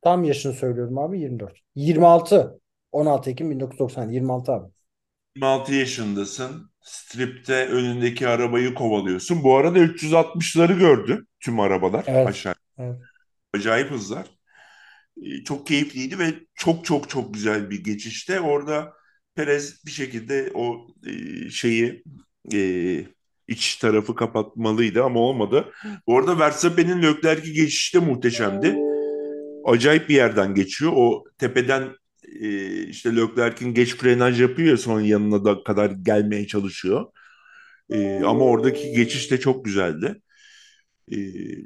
[0.01, 1.57] Tam yaşını söylüyorum abi 24.
[1.75, 2.59] 26.
[2.91, 4.09] 16 Ekim 1990.
[4.09, 4.71] 26 abi.
[5.35, 6.71] 26 yaşındasın.
[6.81, 9.43] Stripte önündeki arabayı kovalıyorsun.
[9.43, 12.21] Bu arada 360'ları gördü tüm arabalar Evet.
[12.23, 12.55] aşağı.
[12.77, 13.01] Evet.
[13.53, 14.27] Acayip hızlar.
[15.23, 18.39] Ee, Çok keyifliydi ve çok çok çok güzel bir geçişte.
[18.41, 18.93] Orada
[19.35, 22.03] Perez bir şekilde o e, şeyi
[22.53, 23.05] e,
[23.47, 25.71] iç tarafı kapatmalıydı ama olmadı.
[26.07, 28.77] Bu arada Verstappen'in Leclerc'i geçişi de muhteşemdi.
[29.65, 30.91] Acayip bir yerden geçiyor.
[30.95, 31.89] O tepeden
[32.41, 37.05] e, işte Leclerc'in geç frenaj yapıyor ya sonra yanına da kadar gelmeye çalışıyor.
[38.25, 40.21] Ama oradaki geçiş de çok güzeldi.
[41.07, 41.17] E,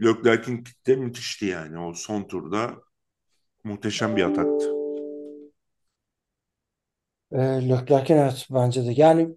[0.01, 1.79] Leclerc'in pit de müthişti yani.
[1.79, 2.75] O son turda
[3.63, 4.71] muhteşem bir ataktı.
[7.31, 7.37] Ee,
[7.69, 8.93] Leclerc'in evet bence de.
[8.95, 9.29] Yani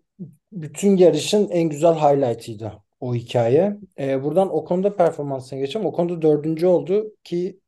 [0.52, 3.78] bütün yarışın en güzel highlight'ıydı o hikaye.
[3.98, 5.86] Ee, buradan o konuda performansına geçelim.
[5.86, 7.60] O konuda dördüncü oldu ki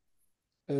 [0.69, 0.75] e,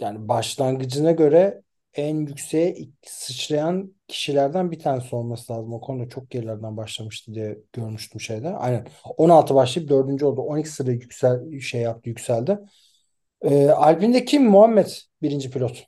[0.00, 1.62] yani başlangıcına göre
[1.94, 5.72] en yükseğe sıçrayan kişilerden bir tanesi olması lazım.
[5.72, 8.48] O konuda çok gerilerden başlamıştı diye görmüştüm şeyde.
[8.48, 8.86] Aynen.
[9.04, 10.40] 16 başlayıp dördüncü oldu.
[10.40, 12.58] 12 sıra yüksel şey yaptı, yükseldi.
[13.42, 14.44] Ee, Alpine'de kim?
[14.44, 14.86] Muhammed
[15.22, 15.86] birinci pilot.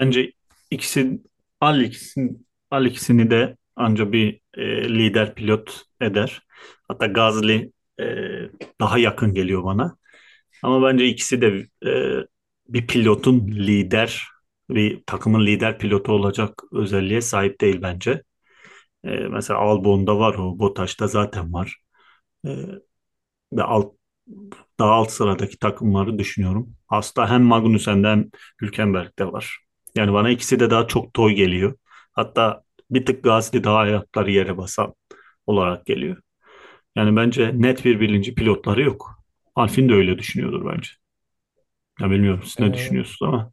[0.00, 0.32] Bence
[0.70, 1.20] ikisi
[1.60, 2.36] al ikisini,
[2.70, 6.42] al ikisini de anca bir e, lider pilot eder.
[6.88, 8.04] Hatta Gazli e,
[8.80, 9.96] daha yakın geliyor bana.
[10.62, 11.90] Ama bence ikisi de e,
[12.68, 14.26] bir pilotun lider,
[14.74, 18.22] bir takımın lider pilotu olacak özelliğe sahip değil bence.
[19.04, 21.76] E, mesela Albon'da var o, Bottas'ta zaten var.
[22.46, 22.50] E,
[23.52, 23.94] ve alt,
[24.80, 26.76] daha alt sıradaki takımları düşünüyorum.
[26.88, 28.30] Hasta hem Magnussen'de hem
[28.62, 29.58] Hülkenberg'de var.
[29.96, 31.74] Yani bana ikisi de daha çok toy geliyor.
[32.12, 34.94] Hatta bir tık Gasly daha ayakları yere basan
[35.46, 36.16] olarak geliyor.
[36.96, 39.10] Yani bence net bir birinci pilotları yok.
[39.56, 40.90] Alfin de öyle düşünüyordur bence.
[42.00, 43.52] Ya bilmiyorum siz ne Ee, düşünüyorsunuz ama.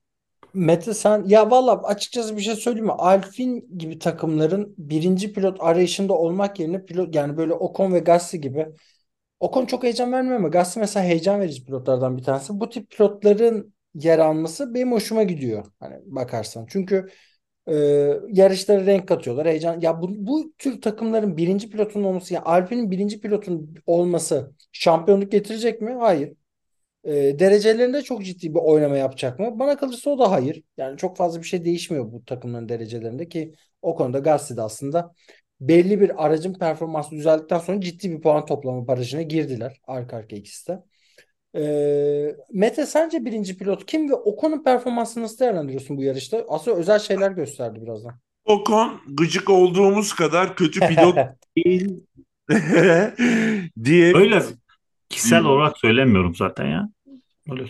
[0.57, 2.91] Mete sen ya valla açıkçası bir şey söyleyeyim mi?
[2.91, 8.67] Alpine gibi takımların birinci pilot arayışında olmak yerine pilot yani böyle Ocon ve Gasly gibi
[9.39, 12.59] Ocon çok heyecan vermiyor ama Gasly mesela heyecan verici pilotlardan bir tanesi.
[12.61, 15.65] Bu tip pilotların yer alması benim hoşuma gidiyor.
[15.79, 16.67] Hani bakarsan.
[16.69, 17.07] Çünkü
[17.67, 17.73] e,
[18.33, 19.47] yarışlara renk katıyorlar.
[19.47, 19.81] Heyecan.
[19.81, 25.81] Ya bu, bu tür takımların birinci pilotun olması ya Alpine'in birinci pilotun olması şampiyonluk getirecek
[25.81, 25.91] mi?
[25.99, 26.33] Hayır.
[27.07, 29.59] E, derecelerinde çok ciddi bir oynama yapacak mı?
[29.59, 30.63] Bana kalırsa o da hayır.
[30.77, 35.13] Yani çok fazla bir şey değişmiyor bu takımların derecelerinde ki o konuda Gasly de aslında
[35.61, 39.81] belli bir aracın performansı düzeldikten sonra ciddi bir puan toplama barajına girdiler.
[39.87, 40.83] Arka arka ikisi de.
[41.55, 46.45] E, Mete sence birinci pilot kim ve Ocon'un performansını nasıl değerlendiriyorsun bu yarışta?
[46.49, 48.19] Aslında özel şeyler gösterdi birazdan.
[48.45, 51.15] Ocon gıcık olduğumuz kadar kötü pilot
[51.57, 52.03] değil
[53.83, 54.43] diye Öyle
[55.09, 56.89] kişisel olarak söylemiyorum zaten ya.
[57.51, 57.65] Öyle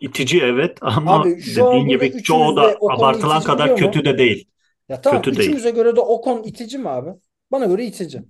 [0.00, 3.76] itici evet ama Abi dediğin gibi çoğu da abartılan kadar mu?
[3.76, 4.46] kötü de değil.
[4.88, 5.56] Ya tamam Kötü değil.
[5.56, 7.10] üçümüze göre de Ocon itici mi abi?
[7.52, 8.24] Bana göre itici.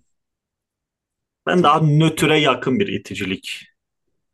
[1.47, 3.65] Ben daha nötre yakın bir iticilik.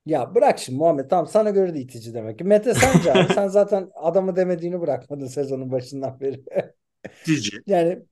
[0.07, 2.45] Ya bırak şimdi Muhammed tamam sana göre de itici demek ki.
[2.45, 6.45] Mete sence abi sen zaten adamı demediğini bırakmadın sezonun başından beri.
[7.27, 7.65] itici.
[7.67, 8.03] Yani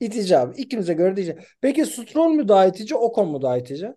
[0.00, 0.62] itici abi.
[0.62, 1.38] İkimize göre de itici.
[1.60, 3.94] Peki Stroll mü daha itici, Ocon mu daha itici?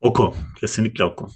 [0.00, 0.34] Ocon.
[0.60, 1.30] Kesinlikle Ocon.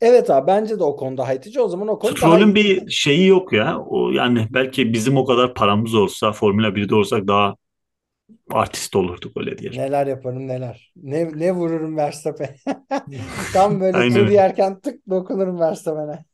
[0.00, 1.60] Evet abi bence de Ocon daha itici.
[1.60, 3.78] O zaman Ocon daha Stroll'ün bir şeyi yok ya.
[3.78, 7.56] O yani belki bizim o kadar paramız olsa Formula 1'de olsak daha
[8.50, 9.80] artist olurduk öyle diyelim.
[9.80, 10.92] Neler yaparım neler.
[10.96, 12.56] Ne, ne vururum Verstappen.
[13.52, 16.24] Tam böyle Aynen tur yerken tık dokunurum Verstappen'e.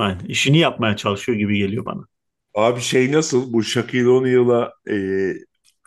[0.00, 2.02] Yani işini yapmaya çalışıyor gibi geliyor bana.
[2.54, 4.94] Abi şey nasıl bu Shaquille O'Neal'a e,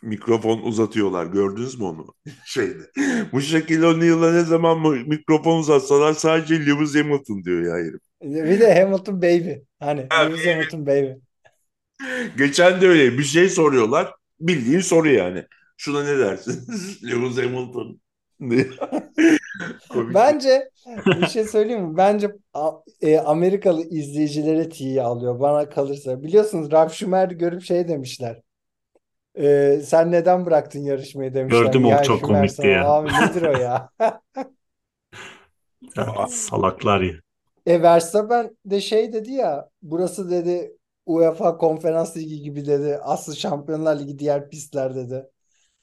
[0.03, 1.25] mikrofon uzatıyorlar.
[1.25, 2.05] Gördünüz mü onu?
[2.45, 2.91] Şeyde.
[3.33, 8.01] Bu Shaquille O'Neal'a ne zaman mı mikrofon uzatsalar sadece Lewis Hamilton diyor ya herif.
[8.21, 9.51] Bir de Hamilton baby.
[9.79, 11.11] Hani Ha, Lewis Hamilton baby.
[12.37, 14.13] Geçen de öyle bir şey soruyorlar.
[14.39, 15.45] Bildiğin soru yani.
[15.77, 16.67] Şuna ne dersin?
[17.03, 17.99] Lewis Hamilton.
[19.95, 20.69] Bence
[21.05, 21.97] bir şey söyleyeyim mi?
[21.97, 22.31] Bence
[23.01, 26.23] e, Amerikalı izleyicilere tiye alıyor bana kalırsa.
[26.23, 28.41] Biliyorsunuz Ralf Schumacher görüp şey demişler.
[29.35, 31.61] E, sen neden bıraktın yarışmayı demişler.
[31.61, 32.87] Gördüm o Ya çok Schumacher komikti sana, ya.
[32.87, 33.89] Abi nedir o ya?
[35.95, 37.13] Ya, salaklar ya.
[37.65, 40.71] E Verstappen de şey dedi ya burası dedi
[41.05, 42.99] UEFA Konferans Ligi gibi dedi.
[43.03, 45.25] Asıl Şampiyonlar Ligi diğer pistler dedi.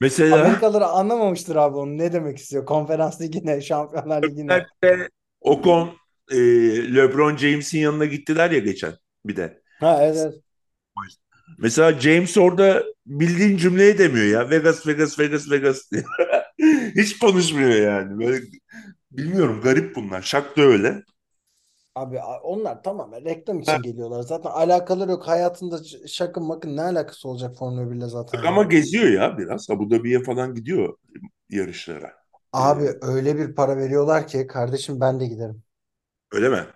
[0.01, 2.67] Mesela Amerikalılar anlamamıştır abi onu ne demek istiyor.
[2.67, 4.65] Konferans Ligi ne, Şampiyonlar Ligi ne?
[4.83, 5.09] Nerede
[5.41, 5.91] Ocon
[6.31, 6.37] e,
[6.95, 8.93] LeBron James'in yanına gittiler ya geçen
[9.27, 9.63] bir de.
[9.81, 10.35] Ha evet.
[11.59, 14.51] Mesela James orada bildiğin cümleyi demiyor ya.
[14.51, 16.05] Vegas, Vegas, Vegas, Vegas diyor.
[16.97, 18.19] Hiç konuşmuyor yani.
[18.27, 18.41] Böyle
[19.11, 20.23] bilmiyorum garip bunlar.
[20.23, 21.03] Şak da öyle.
[21.95, 24.23] Abi onlar tamamen reklam için geliyorlar.
[24.23, 25.29] Zaten alakaları yok.
[25.29, 25.79] Hayatında
[26.09, 28.41] şakın makın ne alakası olacak Formula 1 ile zaten.
[28.47, 29.71] Ama geziyor ya biraz.
[29.71, 30.97] Abu Dhabi'ye falan gidiyor
[31.51, 32.13] yarışlara.
[32.53, 35.63] Abi öyle bir para veriyorlar ki kardeşim ben de giderim.
[36.33, 36.67] Öyle mi?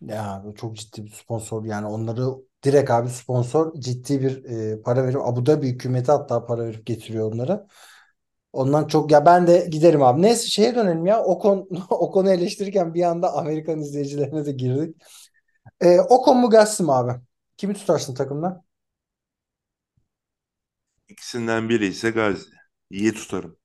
[0.00, 2.26] Ya çok ciddi bir sponsor yani onları
[2.64, 7.32] direkt abi sponsor ciddi bir e, para verip Abu Dhabi hükümeti hatta para verip getiriyor
[7.32, 7.66] onları.
[8.52, 10.22] Ondan çok ya ben de giderim abi.
[10.22, 11.24] Neyse şeye dönelim ya.
[11.24, 14.96] Ocon Ocon'u eleştirirken bir anda Amerikan izleyicilerine de girdik.
[15.82, 17.12] E, Ocon mu Gasly mi abi?
[17.56, 18.64] Kimi tutarsın takımda?
[21.08, 22.50] İkisinden biri ise Gazi.
[22.90, 23.56] İyi tutarım.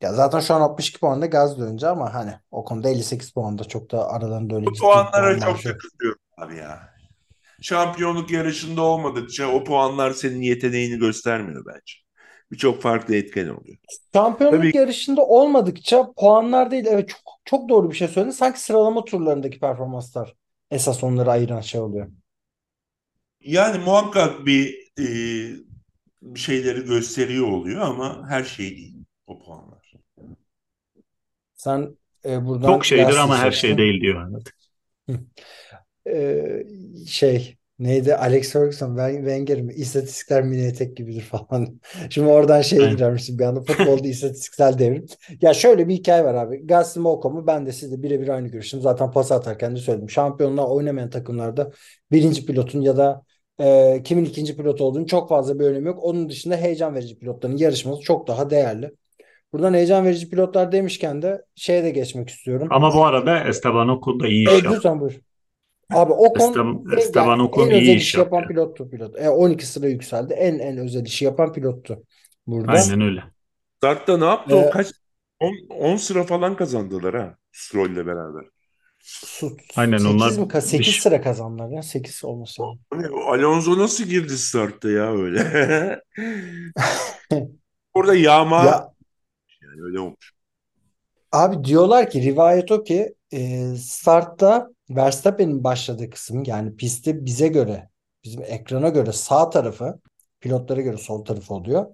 [0.00, 4.08] Ya zaten şu an 62 puanda Gazze önce ama hani Ocon'da 58 puanda çok da
[4.08, 6.91] aralarında öyle Bu ciddi puanlara puan çok takılıyorum abi ya.
[7.62, 11.94] Şampiyonluk yarışında olmadıkça o puanlar senin yeteneğini göstermiyor bence.
[12.50, 13.76] Birçok farklı etken oluyor.
[14.12, 14.76] Şampiyonluk Tabii.
[14.76, 16.84] yarışında olmadıkça puanlar değil.
[16.88, 18.32] Evet çok çok doğru bir şey söyledin.
[18.32, 20.34] Sanki sıralama turlarındaki performanslar
[20.70, 22.08] esas onları ayıran şey oluyor.
[23.40, 25.06] Yani muhakkak bir e,
[26.36, 29.92] şeyleri gösteriyor oluyor ama her şey değil o puanlar.
[31.54, 34.30] Sen e, buradan Çok şeydir ama her şey değil diyor.
[34.30, 34.52] Evet.
[36.08, 36.62] Ee,
[37.06, 41.80] şey neydi Alex Ferguson Wen- Wenger mi istatistikler mini etek gibidir falan.
[42.10, 42.96] Şimdi oradan şeye Aynen.
[42.96, 45.06] girermişsin bir anda futbolda istatistiksel devrim.
[45.40, 46.66] Ya şöyle bir hikaye var abi.
[46.66, 47.46] Gasly mi Ocon mu?
[47.46, 48.80] Ben de sizle birebir aynı görüşüm.
[48.80, 50.10] Zaten pas atarken de söyledim.
[50.10, 51.70] Şampiyonluğa oynamayan takımlarda
[52.10, 53.22] birinci pilotun ya da
[53.60, 55.98] e, kimin ikinci pilot olduğunu çok fazla bir önemi yok.
[56.04, 58.90] Onun dışında heyecan verici pilotların yarışması çok daha değerli.
[59.52, 62.68] Buradan heyecan verici pilotlar demişken de şeye de geçmek istiyorum.
[62.70, 64.76] Ama bu arada Esteban Ocon da iyi E, iş yaptı.
[64.76, 65.20] lütfen buyur.
[65.92, 68.48] Abi Ocon Esteban, en, Esteban yani Ocon en iyi özel iş işi yapan yaptı.
[68.48, 69.18] pilottu pilot.
[69.20, 70.32] E, 12 sıra yükseldi.
[70.34, 72.04] En en özel işi yapan pilottu
[72.46, 72.72] burada.
[72.72, 73.24] Aynen öyle.
[73.78, 74.70] Start'ta ne yaptı Ee, o?
[74.70, 74.92] Kaç
[75.70, 78.44] 10 sıra falan kazandılar ha Stroll'le beraber.
[78.98, 80.48] Su- Aynen 8 onlar mi?
[80.62, 81.82] 8 bir- sıra kazandılar ya.
[81.82, 82.80] 8 olması lazım.
[83.12, 85.40] O Alonso nasıl girdi startta ya öyle?
[87.94, 88.92] Orada yağma Ya
[89.62, 90.34] yani öyle olmuş.
[91.32, 97.88] abi diyorlar ki rivayet o ki e, startta Verstappen'in başladığı kısım yani pistte bize göre
[98.24, 100.00] bizim ekrana göre sağ tarafı
[100.40, 101.86] pilotlara göre sol tarafı oluyor.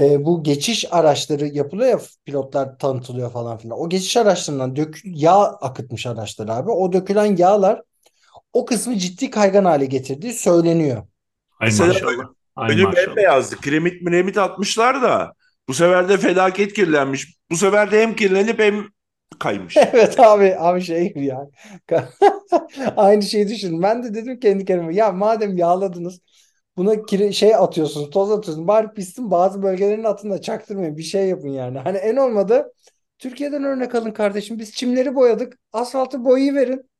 [0.00, 3.78] E, bu geçiş araçları yapılıyor ya pilotlar tanıtılıyor falan filan.
[3.78, 6.70] O geçiş araçlarından dök yağ akıtmış araçlar abi.
[6.70, 7.82] O dökülen yağlar
[8.52, 10.96] o kısmı ciddi kaygan hale getirdiği söyleniyor.
[11.60, 12.24] Ay Mesela maşallah.
[12.68, 13.56] Önü bembeyazdı.
[13.56, 15.34] Kiremit miremit atmışlar da
[15.68, 17.38] bu sefer de felaket kirlenmiş.
[17.50, 18.86] Bu sefer de hem kirlenip hem
[19.38, 19.76] kaymış.
[19.92, 21.48] Evet abi abi şey ya.
[22.96, 23.82] Aynı şeyi düşün.
[23.82, 26.20] Ben de dedim kendi kendime ya madem yağladınız
[26.76, 28.68] buna kire, şey atıyorsunuz, toz atıyorsunuz.
[28.68, 30.96] Bari pistin bazı bölgelerinin atın da çaktırmayın.
[30.96, 31.78] Bir şey yapın yani.
[31.78, 32.72] Hani en olmadı
[33.18, 34.58] Türkiye'den örnek alın kardeşim.
[34.58, 35.58] Biz çimleri boyadık.
[35.72, 36.90] Asfaltı boyayı verin.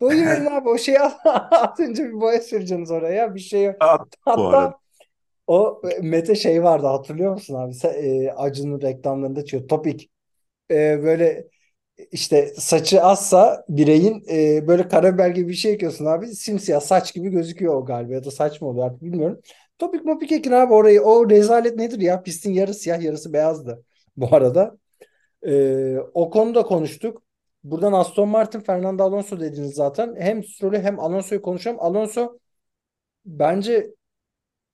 [0.00, 0.68] Boyayı verin abi.
[0.68, 1.00] O şeyi
[1.50, 3.34] atınca bir boya süreceksiniz oraya.
[3.34, 3.76] Bir şey yok.
[3.80, 4.78] At Hatta
[5.46, 7.74] o Mete şey vardı hatırlıyor musun abi?
[7.74, 9.68] Sen, e, Acun'un reklamlarında çıkıyor.
[9.68, 10.10] Topik.
[10.70, 11.46] E, böyle
[12.12, 16.26] işte saçı azsa bireyin e, böyle karabiber gibi bir şey ekiyorsun abi.
[16.26, 19.40] Simsiyah saç gibi gözüküyor o galiba ya da saç mı oluyor artık bilmiyorum.
[19.78, 21.02] Topik mopik ekin abi orayı.
[21.02, 22.22] O rezalet nedir ya?
[22.22, 23.84] Pistin yarı siyah yarısı beyazdı
[24.16, 24.78] bu arada.
[25.46, 27.22] E, o konuda konuştuk.
[27.64, 30.16] Buradan Aston Martin, Fernando Alonso dediniz zaten.
[30.18, 31.76] Hem Stroll'ü hem Alonso'yu konuşalım.
[31.80, 32.38] Alonso
[33.26, 33.94] bence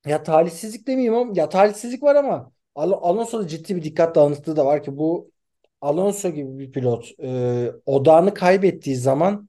[0.06, 4.66] ya talihsizlik demeyeyim ama ya talihsizlik var ama Al Alonso'da ciddi bir dikkat dağınıklığı da
[4.66, 5.30] var ki bu
[5.80, 9.48] Alonso gibi bir pilot e, odağını kaybettiği zaman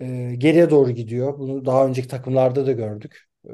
[0.00, 1.38] e, geriye doğru gidiyor.
[1.38, 3.24] Bunu daha önceki takımlarda da gördük.
[3.44, 3.52] E,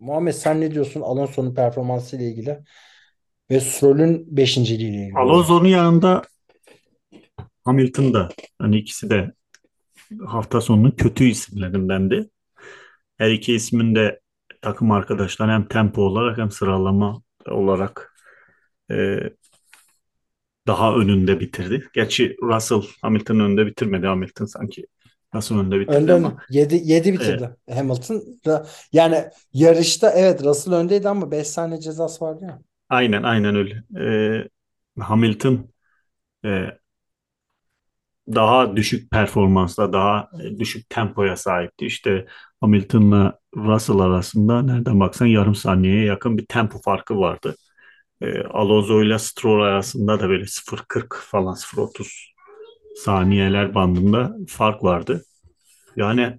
[0.00, 2.58] Muhammed sen ne diyorsun Alonso'nun performansı ile ilgili
[3.50, 5.18] ve Stroll'ün beşinciliği ile ilgili?
[5.18, 6.22] Alonso'nun yanında
[7.64, 9.32] Hamilton da hani ikisi de
[10.26, 12.28] hafta sonunun kötü isimlerinden de.
[13.18, 14.20] Her iki ismin de
[14.62, 18.14] takım arkadaşlar hem tempo olarak hem sıralama olarak
[18.90, 19.18] e,
[20.66, 21.88] daha önünde bitirdi.
[21.94, 24.06] Gerçi Russell Hamilton'ın önünde bitirmedi.
[24.06, 24.86] Hamilton sanki
[25.34, 28.14] Russell önünde bitirdi Önden ama 7 7 bitirdi Hamilton.
[28.46, 32.62] Ra- Yani yarışta evet Russell öndeydi ama 5 saniye cezası vardı ya.
[32.88, 33.82] aynen aynen öyle.
[34.98, 35.70] E, Hamilton
[36.46, 36.78] e,
[38.34, 41.86] daha düşük performansla, daha düşük tempoya sahipti.
[41.86, 42.26] İşte
[42.60, 47.54] Hamilton'la Russell arasında nereden baksan yarım saniyeye yakın bir tempo farkı vardı.
[48.20, 52.34] E, Alonso ile Stroll arasında da böyle 0.40 falan 0.30
[52.96, 55.24] saniyeler bandında fark vardı.
[55.96, 56.38] Yani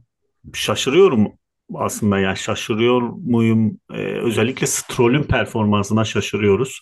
[0.53, 1.27] şaşırıyorum
[1.75, 3.79] aslında yani şaşırıyor muyum?
[3.93, 6.81] E, özellikle Stroll'ün performansına şaşırıyoruz.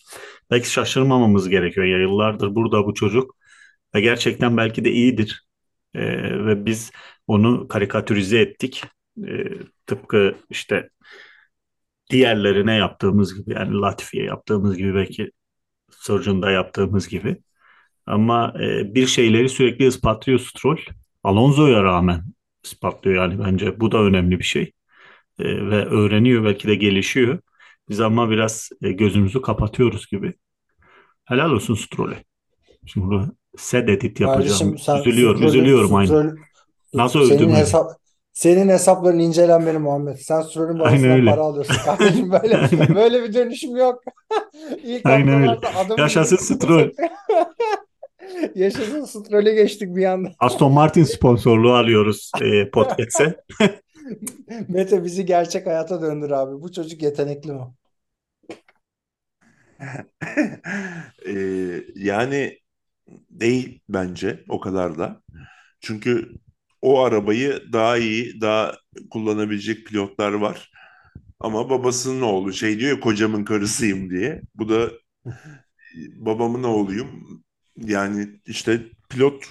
[0.52, 3.36] Belki şaşırmamamız gerekiyor ya yıllardır burada bu çocuk
[3.96, 5.46] ve gerçekten belki de iyidir.
[5.96, 6.92] Ee, ve biz
[7.28, 8.84] onu karikatürize ettik.
[9.28, 9.44] Ee,
[9.86, 10.90] tıpkı işte
[12.10, 15.32] diğerlerine yaptığımız gibi yani Latifi'ye yaptığımız gibi belki
[15.92, 17.38] Surgeon'da yaptığımız gibi.
[18.06, 20.78] Ama e, bir şeyleri sürekli ispatlıyor Stroll.
[21.24, 22.24] Alonso'ya rağmen
[22.64, 24.72] ispatlıyor yani bence bu da önemli bir şey.
[25.40, 27.40] E, ve öğreniyor belki de gelişiyor.
[27.90, 30.34] Biz ama biraz e, gözümüzü kapatıyoruz gibi.
[31.26, 32.24] Helal olsun Stroll'e.
[32.86, 34.48] Şimdi burada set edit yapacağım.
[34.48, 36.10] Kardeşim sen üzülüyorum, Stroll'ün- üzülüyorum aynı.
[36.10, 36.38] Stroll-
[36.94, 37.58] Nasıl senin öldüm öyle?
[37.58, 37.92] hesap
[38.36, 40.18] senin hesapların incelenmeli Muhammed.
[40.18, 41.30] Sen babasından öyle.
[41.30, 42.32] para alıyorsun kardeşim.
[42.32, 44.04] Böyle böyle bir dönüşüm yok.
[44.84, 45.60] İlk Aynen öyle.
[45.98, 46.92] Yaşasın Stroll.
[48.56, 50.30] Yaşasın Stroll'e geçtik bir anda.
[50.40, 53.36] Aston Martin sponsorluğu alıyoruz e, podcast'e.
[54.68, 56.62] Mete bizi gerçek hayata döndür abi.
[56.62, 57.62] Bu çocuk yetenekli mi?
[61.28, 62.60] Ee, yani
[63.30, 65.22] değil bence o kadar da.
[65.80, 66.30] Çünkü
[66.86, 68.76] o arabayı daha iyi, daha
[69.12, 70.72] kullanabilecek pilotlar var.
[71.40, 74.42] Ama babasının oğlu şey diyor ya kocamın karısıyım diye.
[74.56, 74.92] Bu da
[76.16, 77.44] babamın oğluyum.
[77.78, 79.46] Yani işte pilot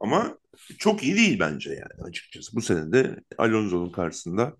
[0.00, 0.38] ama
[0.78, 2.56] çok iyi değil bence yani açıkçası.
[2.56, 4.56] Bu sene de Alonso'nun karşısında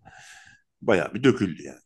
[0.83, 1.81] bayağı bir döküldü yani.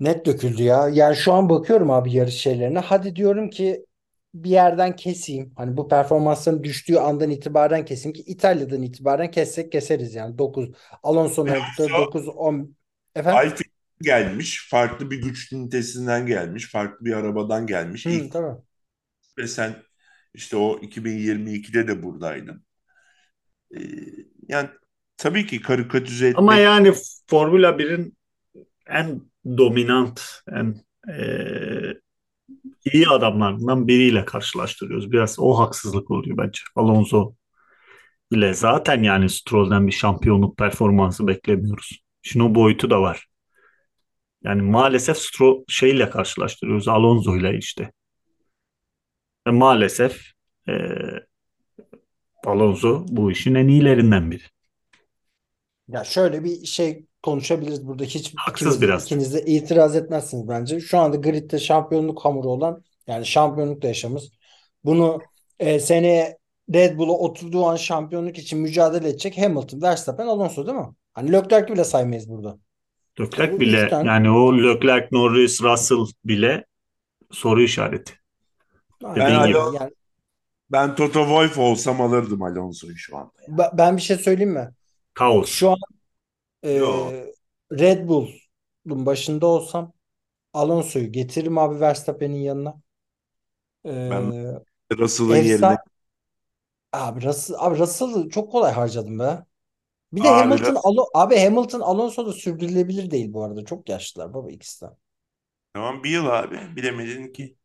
[0.00, 0.88] Net döküldü ya.
[0.88, 2.78] Yani şu an bakıyorum abi yarış şeylerine.
[2.78, 3.84] Hadi diyorum ki
[4.34, 5.52] bir yerden keseyim.
[5.56, 10.38] Hani bu performansların düştüğü andan itibaren keseyim ki İtalya'dan itibaren kessek keseriz yani.
[10.38, 10.70] 9
[11.02, 12.76] Alonso'nun yaptığı Alonso- 9 10
[13.14, 13.38] efendim.
[13.38, 13.64] Alfa
[14.02, 18.06] gelmiş, farklı bir güç ünitesinden gelmiş, farklı bir arabadan gelmiş.
[18.06, 18.64] Hı, İlk tamam.
[19.38, 19.76] ve sen
[20.34, 22.64] işte o 2022'de de buradaydın.
[23.76, 23.80] Ee,
[24.48, 24.68] yani
[25.16, 26.92] tabii ki karikatüze etmek Ama yani
[27.26, 28.16] Formula 1'in
[28.86, 29.22] en
[29.58, 30.20] dominant,
[30.52, 30.74] en
[31.12, 31.14] e,
[32.92, 35.12] iyi adamlarından biriyle karşılaştırıyoruz.
[35.12, 36.60] Biraz o haksızlık oluyor bence.
[36.76, 37.34] Alonso
[38.30, 42.02] ile zaten yani Stroll'den bir şampiyonluk performansı beklemiyoruz.
[42.22, 43.26] Şimdi o boyutu da var.
[44.44, 46.88] Yani maalesef Stroll şeyle karşılaştırıyoruz.
[46.88, 47.92] Alonso ile işte.
[49.46, 50.22] Ve maalesef
[50.68, 50.72] e,
[52.46, 54.42] Alonso bu işin en iyilerinden biri.
[55.88, 58.04] Ya şöyle bir şey konuşabiliriz burada.
[58.04, 59.04] Hiç Haksız ikiniz biraz.
[59.04, 60.80] ikiniz de itiraz etmezsiniz bence.
[60.80, 64.30] Şu anda gridde şampiyonluk hamuru olan yani şampiyonluk da yaşamız.
[64.84, 65.18] Bunu
[65.58, 66.38] e, seneye
[66.74, 70.86] Red Bull'a oturduğu an şampiyonluk için mücadele edecek Hamilton, Verstappen, Alonso değil mi?
[71.12, 72.58] Hani Leclerc'i bile saymayız burada.
[73.20, 76.64] Leclerc Bu bile tane- yani o Leclerc, Norris, Russell bile
[77.30, 78.12] soru işareti.
[79.04, 79.58] Aynen Dediğin gibi.
[79.80, 79.90] Yani
[80.72, 83.30] Ben Toto Wolff olsam alırdım Alonso'yu şu anda.
[83.48, 84.68] ben ben bir şey söyleyeyim mi?
[85.14, 85.48] Kaos.
[85.50, 85.76] Şu an
[86.64, 87.12] e, Yo.
[87.72, 89.92] Red Bull'un başında olsam
[90.54, 92.82] Alonso'yu getiririm abi Verstappen'in yanına.
[93.84, 94.32] E, Ben-
[94.92, 95.78] Russell'ın yerine.
[96.92, 99.46] Abi Russell, abi Russell'ı çok kolay harcadım be.
[100.12, 103.64] Bir de Abi Hamilton Russell- Alo abi Hamilton Alonso da sürdürülebilir değil bu arada.
[103.64, 104.90] Çok yaşlılar baba ikisi de.
[105.72, 106.76] Tamam bir yıl abi.
[106.76, 107.56] Bilemedin ki.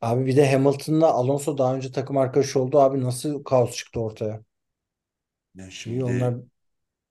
[0.00, 4.42] Abi bir de Hamilton'la Alonso daha önce takım arkadaşı oldu abi nasıl kaos çıktı ortaya.
[5.54, 6.34] Ya İyi şimdi onlar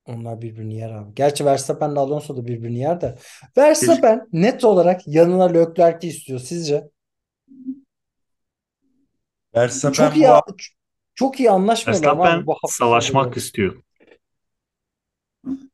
[0.08, 1.16] onlar birbirini yer abi.
[1.16, 3.18] Gerçi Verstappen'le Alonso da birbirini yer de.
[3.58, 6.84] Verstappen net olarak yanına Leclerc'i istiyor sizce?
[9.56, 10.56] Verstappen Çok iyi bu
[11.16, 13.40] çok iyi anlaşmıyorlar ama Verstappen abi bu savaşmak sonları.
[13.40, 13.84] istiyor.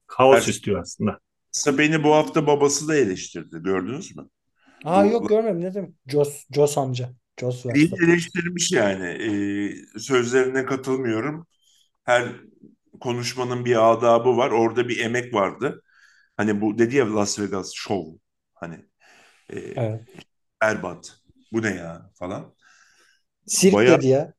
[0.07, 1.19] Kaos Verstappen- istiyor aslında.
[1.77, 3.57] beni bu hafta babası da eleştirdi.
[3.63, 4.29] Gördünüz mü?
[4.85, 5.91] Aa Bu- yok görmedim ne demek?
[6.07, 7.09] Jos, Jos amca.
[7.39, 8.05] Jos Verstappen.
[8.09, 9.05] eleştirmiş yani.
[9.05, 11.47] Ee, sözlerine katılmıyorum.
[12.03, 12.25] Her
[13.03, 14.51] konuşmanın bir adabı var.
[14.51, 15.83] Orada bir emek vardı.
[16.37, 18.19] Hani bu dedi ya Las Vegas Show.
[18.53, 18.75] Hani
[19.49, 20.01] e, Evet.
[20.61, 21.17] berbat.
[21.51, 22.55] Bu ne ya falan.
[23.47, 24.33] Sirk Bayağı- dedi ya.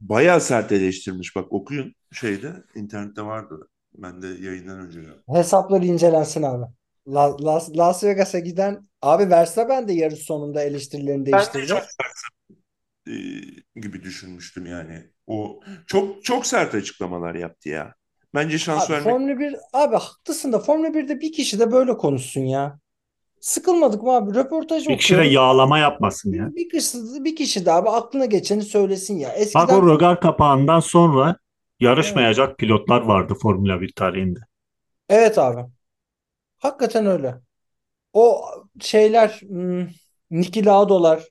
[0.00, 1.36] Bayağı sert eleştirmiş.
[1.36, 3.68] Bak okuyun şeyde internette vardı.
[3.94, 5.00] Ben de yayından önce.
[5.28, 6.64] Hesapları incelensin abi.
[7.08, 11.66] La- Las, Las Vegas'a giden abi Verstappen de yarış sonunda eleştirilerini Ben de değiştirdi.
[11.66, 12.12] çok sert
[13.06, 13.12] e,
[13.80, 15.04] gibi düşünmüştüm yani.
[15.26, 17.94] O çok çok sert açıklamalar yaptı ya.
[18.34, 21.96] Bence şans Abi vermek Formula 1 abi haklısın da Formula 1'de bir kişi de böyle
[21.96, 22.78] konuşsun ya.
[23.40, 24.34] Sıkılmadık mı abi?
[24.34, 26.50] Röportaj Bir kişi de yağlama yapmasın ya.
[26.56, 29.28] Bir kişi, bir kişi de abi aklına geçeni söylesin ya.
[29.28, 31.36] Bak Eskiden o rögar kapağından sonra
[31.80, 34.38] yarışmayacak pilotlar vardı Formula 1 tarihinde.
[35.08, 35.70] evet abi.
[36.58, 37.34] Hakikaten öyle.
[38.12, 38.44] O
[38.80, 39.86] şeyler hmm,
[40.30, 41.28] Niki Laudo'lar,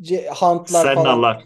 [0.00, 1.04] Ce- Hunt'lar falan.
[1.04, 1.44] Sennalar.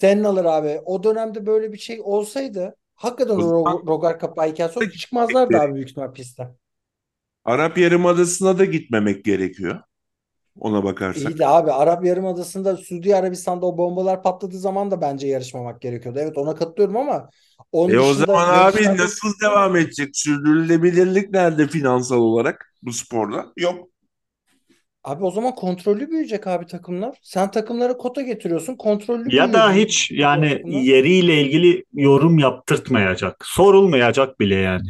[0.00, 0.80] Senna'lar abi.
[0.84, 4.16] O dönemde böyle bir şey olsaydı hakikaten O o zaman- Ro- Rogar
[4.50, 6.48] hikayesi sonra çıkmazlardı abi büyük ihtimal piste.
[7.44, 9.80] Arap Yarımadası'na da gitmemek gerekiyor.
[10.60, 11.30] Ona bakarsak.
[11.32, 16.18] İyi de abi Arap Yarımadası'nda Suudi Arabistan'da o bombalar patladığı zaman da bence yarışmamak gerekiyordu.
[16.22, 17.30] Evet ona katılıyorum ama
[17.72, 20.16] onun E o dışında zaman abi yarışlarda- nasıl devam edecek?
[20.16, 23.46] Sürdürülebilirlik nerede finansal olarak bu sporda?
[23.56, 23.88] Yok.
[25.06, 27.18] Abi o zaman kontrollü büyüyecek abi takımlar.
[27.22, 28.76] Sen takımlara kota getiriyorsun.
[28.76, 30.80] Kontrollü Ya da hiç yani takımlar.
[30.82, 33.36] yeriyle ilgili yorum yaptırtmayacak.
[33.46, 34.88] Sorulmayacak bile yani.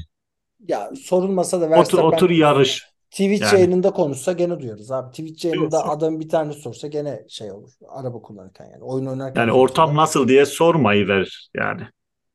[0.69, 2.85] Ya sorulmasa da Otur, Verstappen otur yarış.
[3.11, 3.59] Twitch Yani.
[3.59, 5.11] yayınında konuşsa gene duyarız abi.
[5.11, 5.91] Twitch yayınında sor.
[5.91, 7.71] adam bir tane sorsa gene şey olur.
[7.89, 8.85] Araba kullanırken yani.
[8.85, 9.41] Oyun oynarken.
[9.41, 11.83] Yani ortam nasıl diye sormayı ver yani.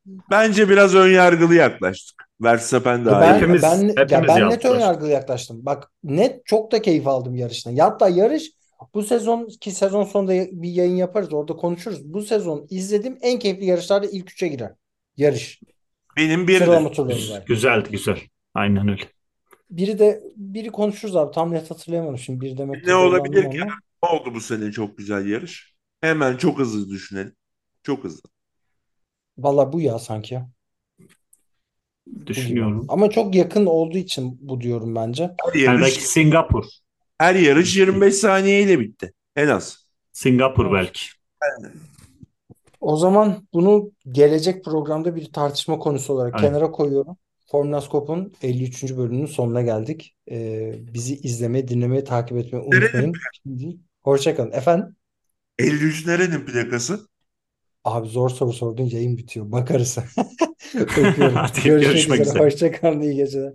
[0.06, 2.24] Bence biraz ön yargılı yaklaştık.
[2.42, 5.66] Verstappen de Ya ben, Hepimiz- ben, ya hepimiz ben net ön yargılı yaklaştım.
[5.66, 7.72] Bak net çok da keyif aldım yarıştan.
[7.72, 8.52] Ya hatta yarış
[8.94, 12.14] bu sezon ki sezon sonunda bir yayın yaparız orada konuşuruz.
[12.14, 14.72] Bu sezon izlediğim en keyifli yarışlarda ilk üçe girer.
[15.18, 15.62] Yarış.
[16.18, 16.62] benim bir
[17.30, 17.46] yani.
[17.46, 18.18] Güzeldi güzel.
[18.54, 19.04] Aynen öyle.
[19.70, 21.32] Biri de biri konuşuruz abi.
[21.32, 22.46] Tam net hatırlayamadım şimdi.
[22.46, 23.60] Bir demek ne olabilir ki?
[24.04, 25.74] Ne oldu bu sene çok güzel yarış?
[26.02, 27.36] Hemen çok hızlı düşünelim.
[27.84, 28.31] Çok hızlı.
[29.38, 30.42] Valla bu ya sanki.
[32.08, 32.28] Bu gibi.
[32.28, 32.86] Düşünüyorum.
[32.90, 35.24] Ama çok yakın olduğu için bu diyorum bence.
[35.24, 36.66] Her Yani yarış, belki Singapur.
[37.18, 39.14] her yarış 25 saniyeyle bitti.
[39.36, 39.86] En az.
[40.12, 40.74] Singapur Evet.
[40.74, 41.00] belki.
[42.82, 46.48] O zaman bunu gelecek programda bir tartışma konusu olarak Aynen.
[46.48, 47.18] kenara koyuyorum.
[47.52, 48.98] Formülaskop'un 53.
[48.98, 50.16] bölümünün sonuna geldik.
[50.32, 53.14] Ee, bizi izlemeye, dinlemeye, takip etmeyi unutmayın.
[53.44, 54.52] Şimdi, hoşçakalın.
[54.52, 54.96] Efendim?
[55.60, 57.08] 53 nerenin plakası?
[57.84, 59.52] Abi zor soru sordun yayın bitiyor.
[59.52, 59.98] Bakarız.
[60.76, 61.36] Öpüyorum.
[61.36, 62.24] Hadi Görüşmek görüşmek üzere.
[62.24, 62.44] üzere.
[62.46, 63.02] Hoşçakalın.
[63.02, 63.54] İyi geceler.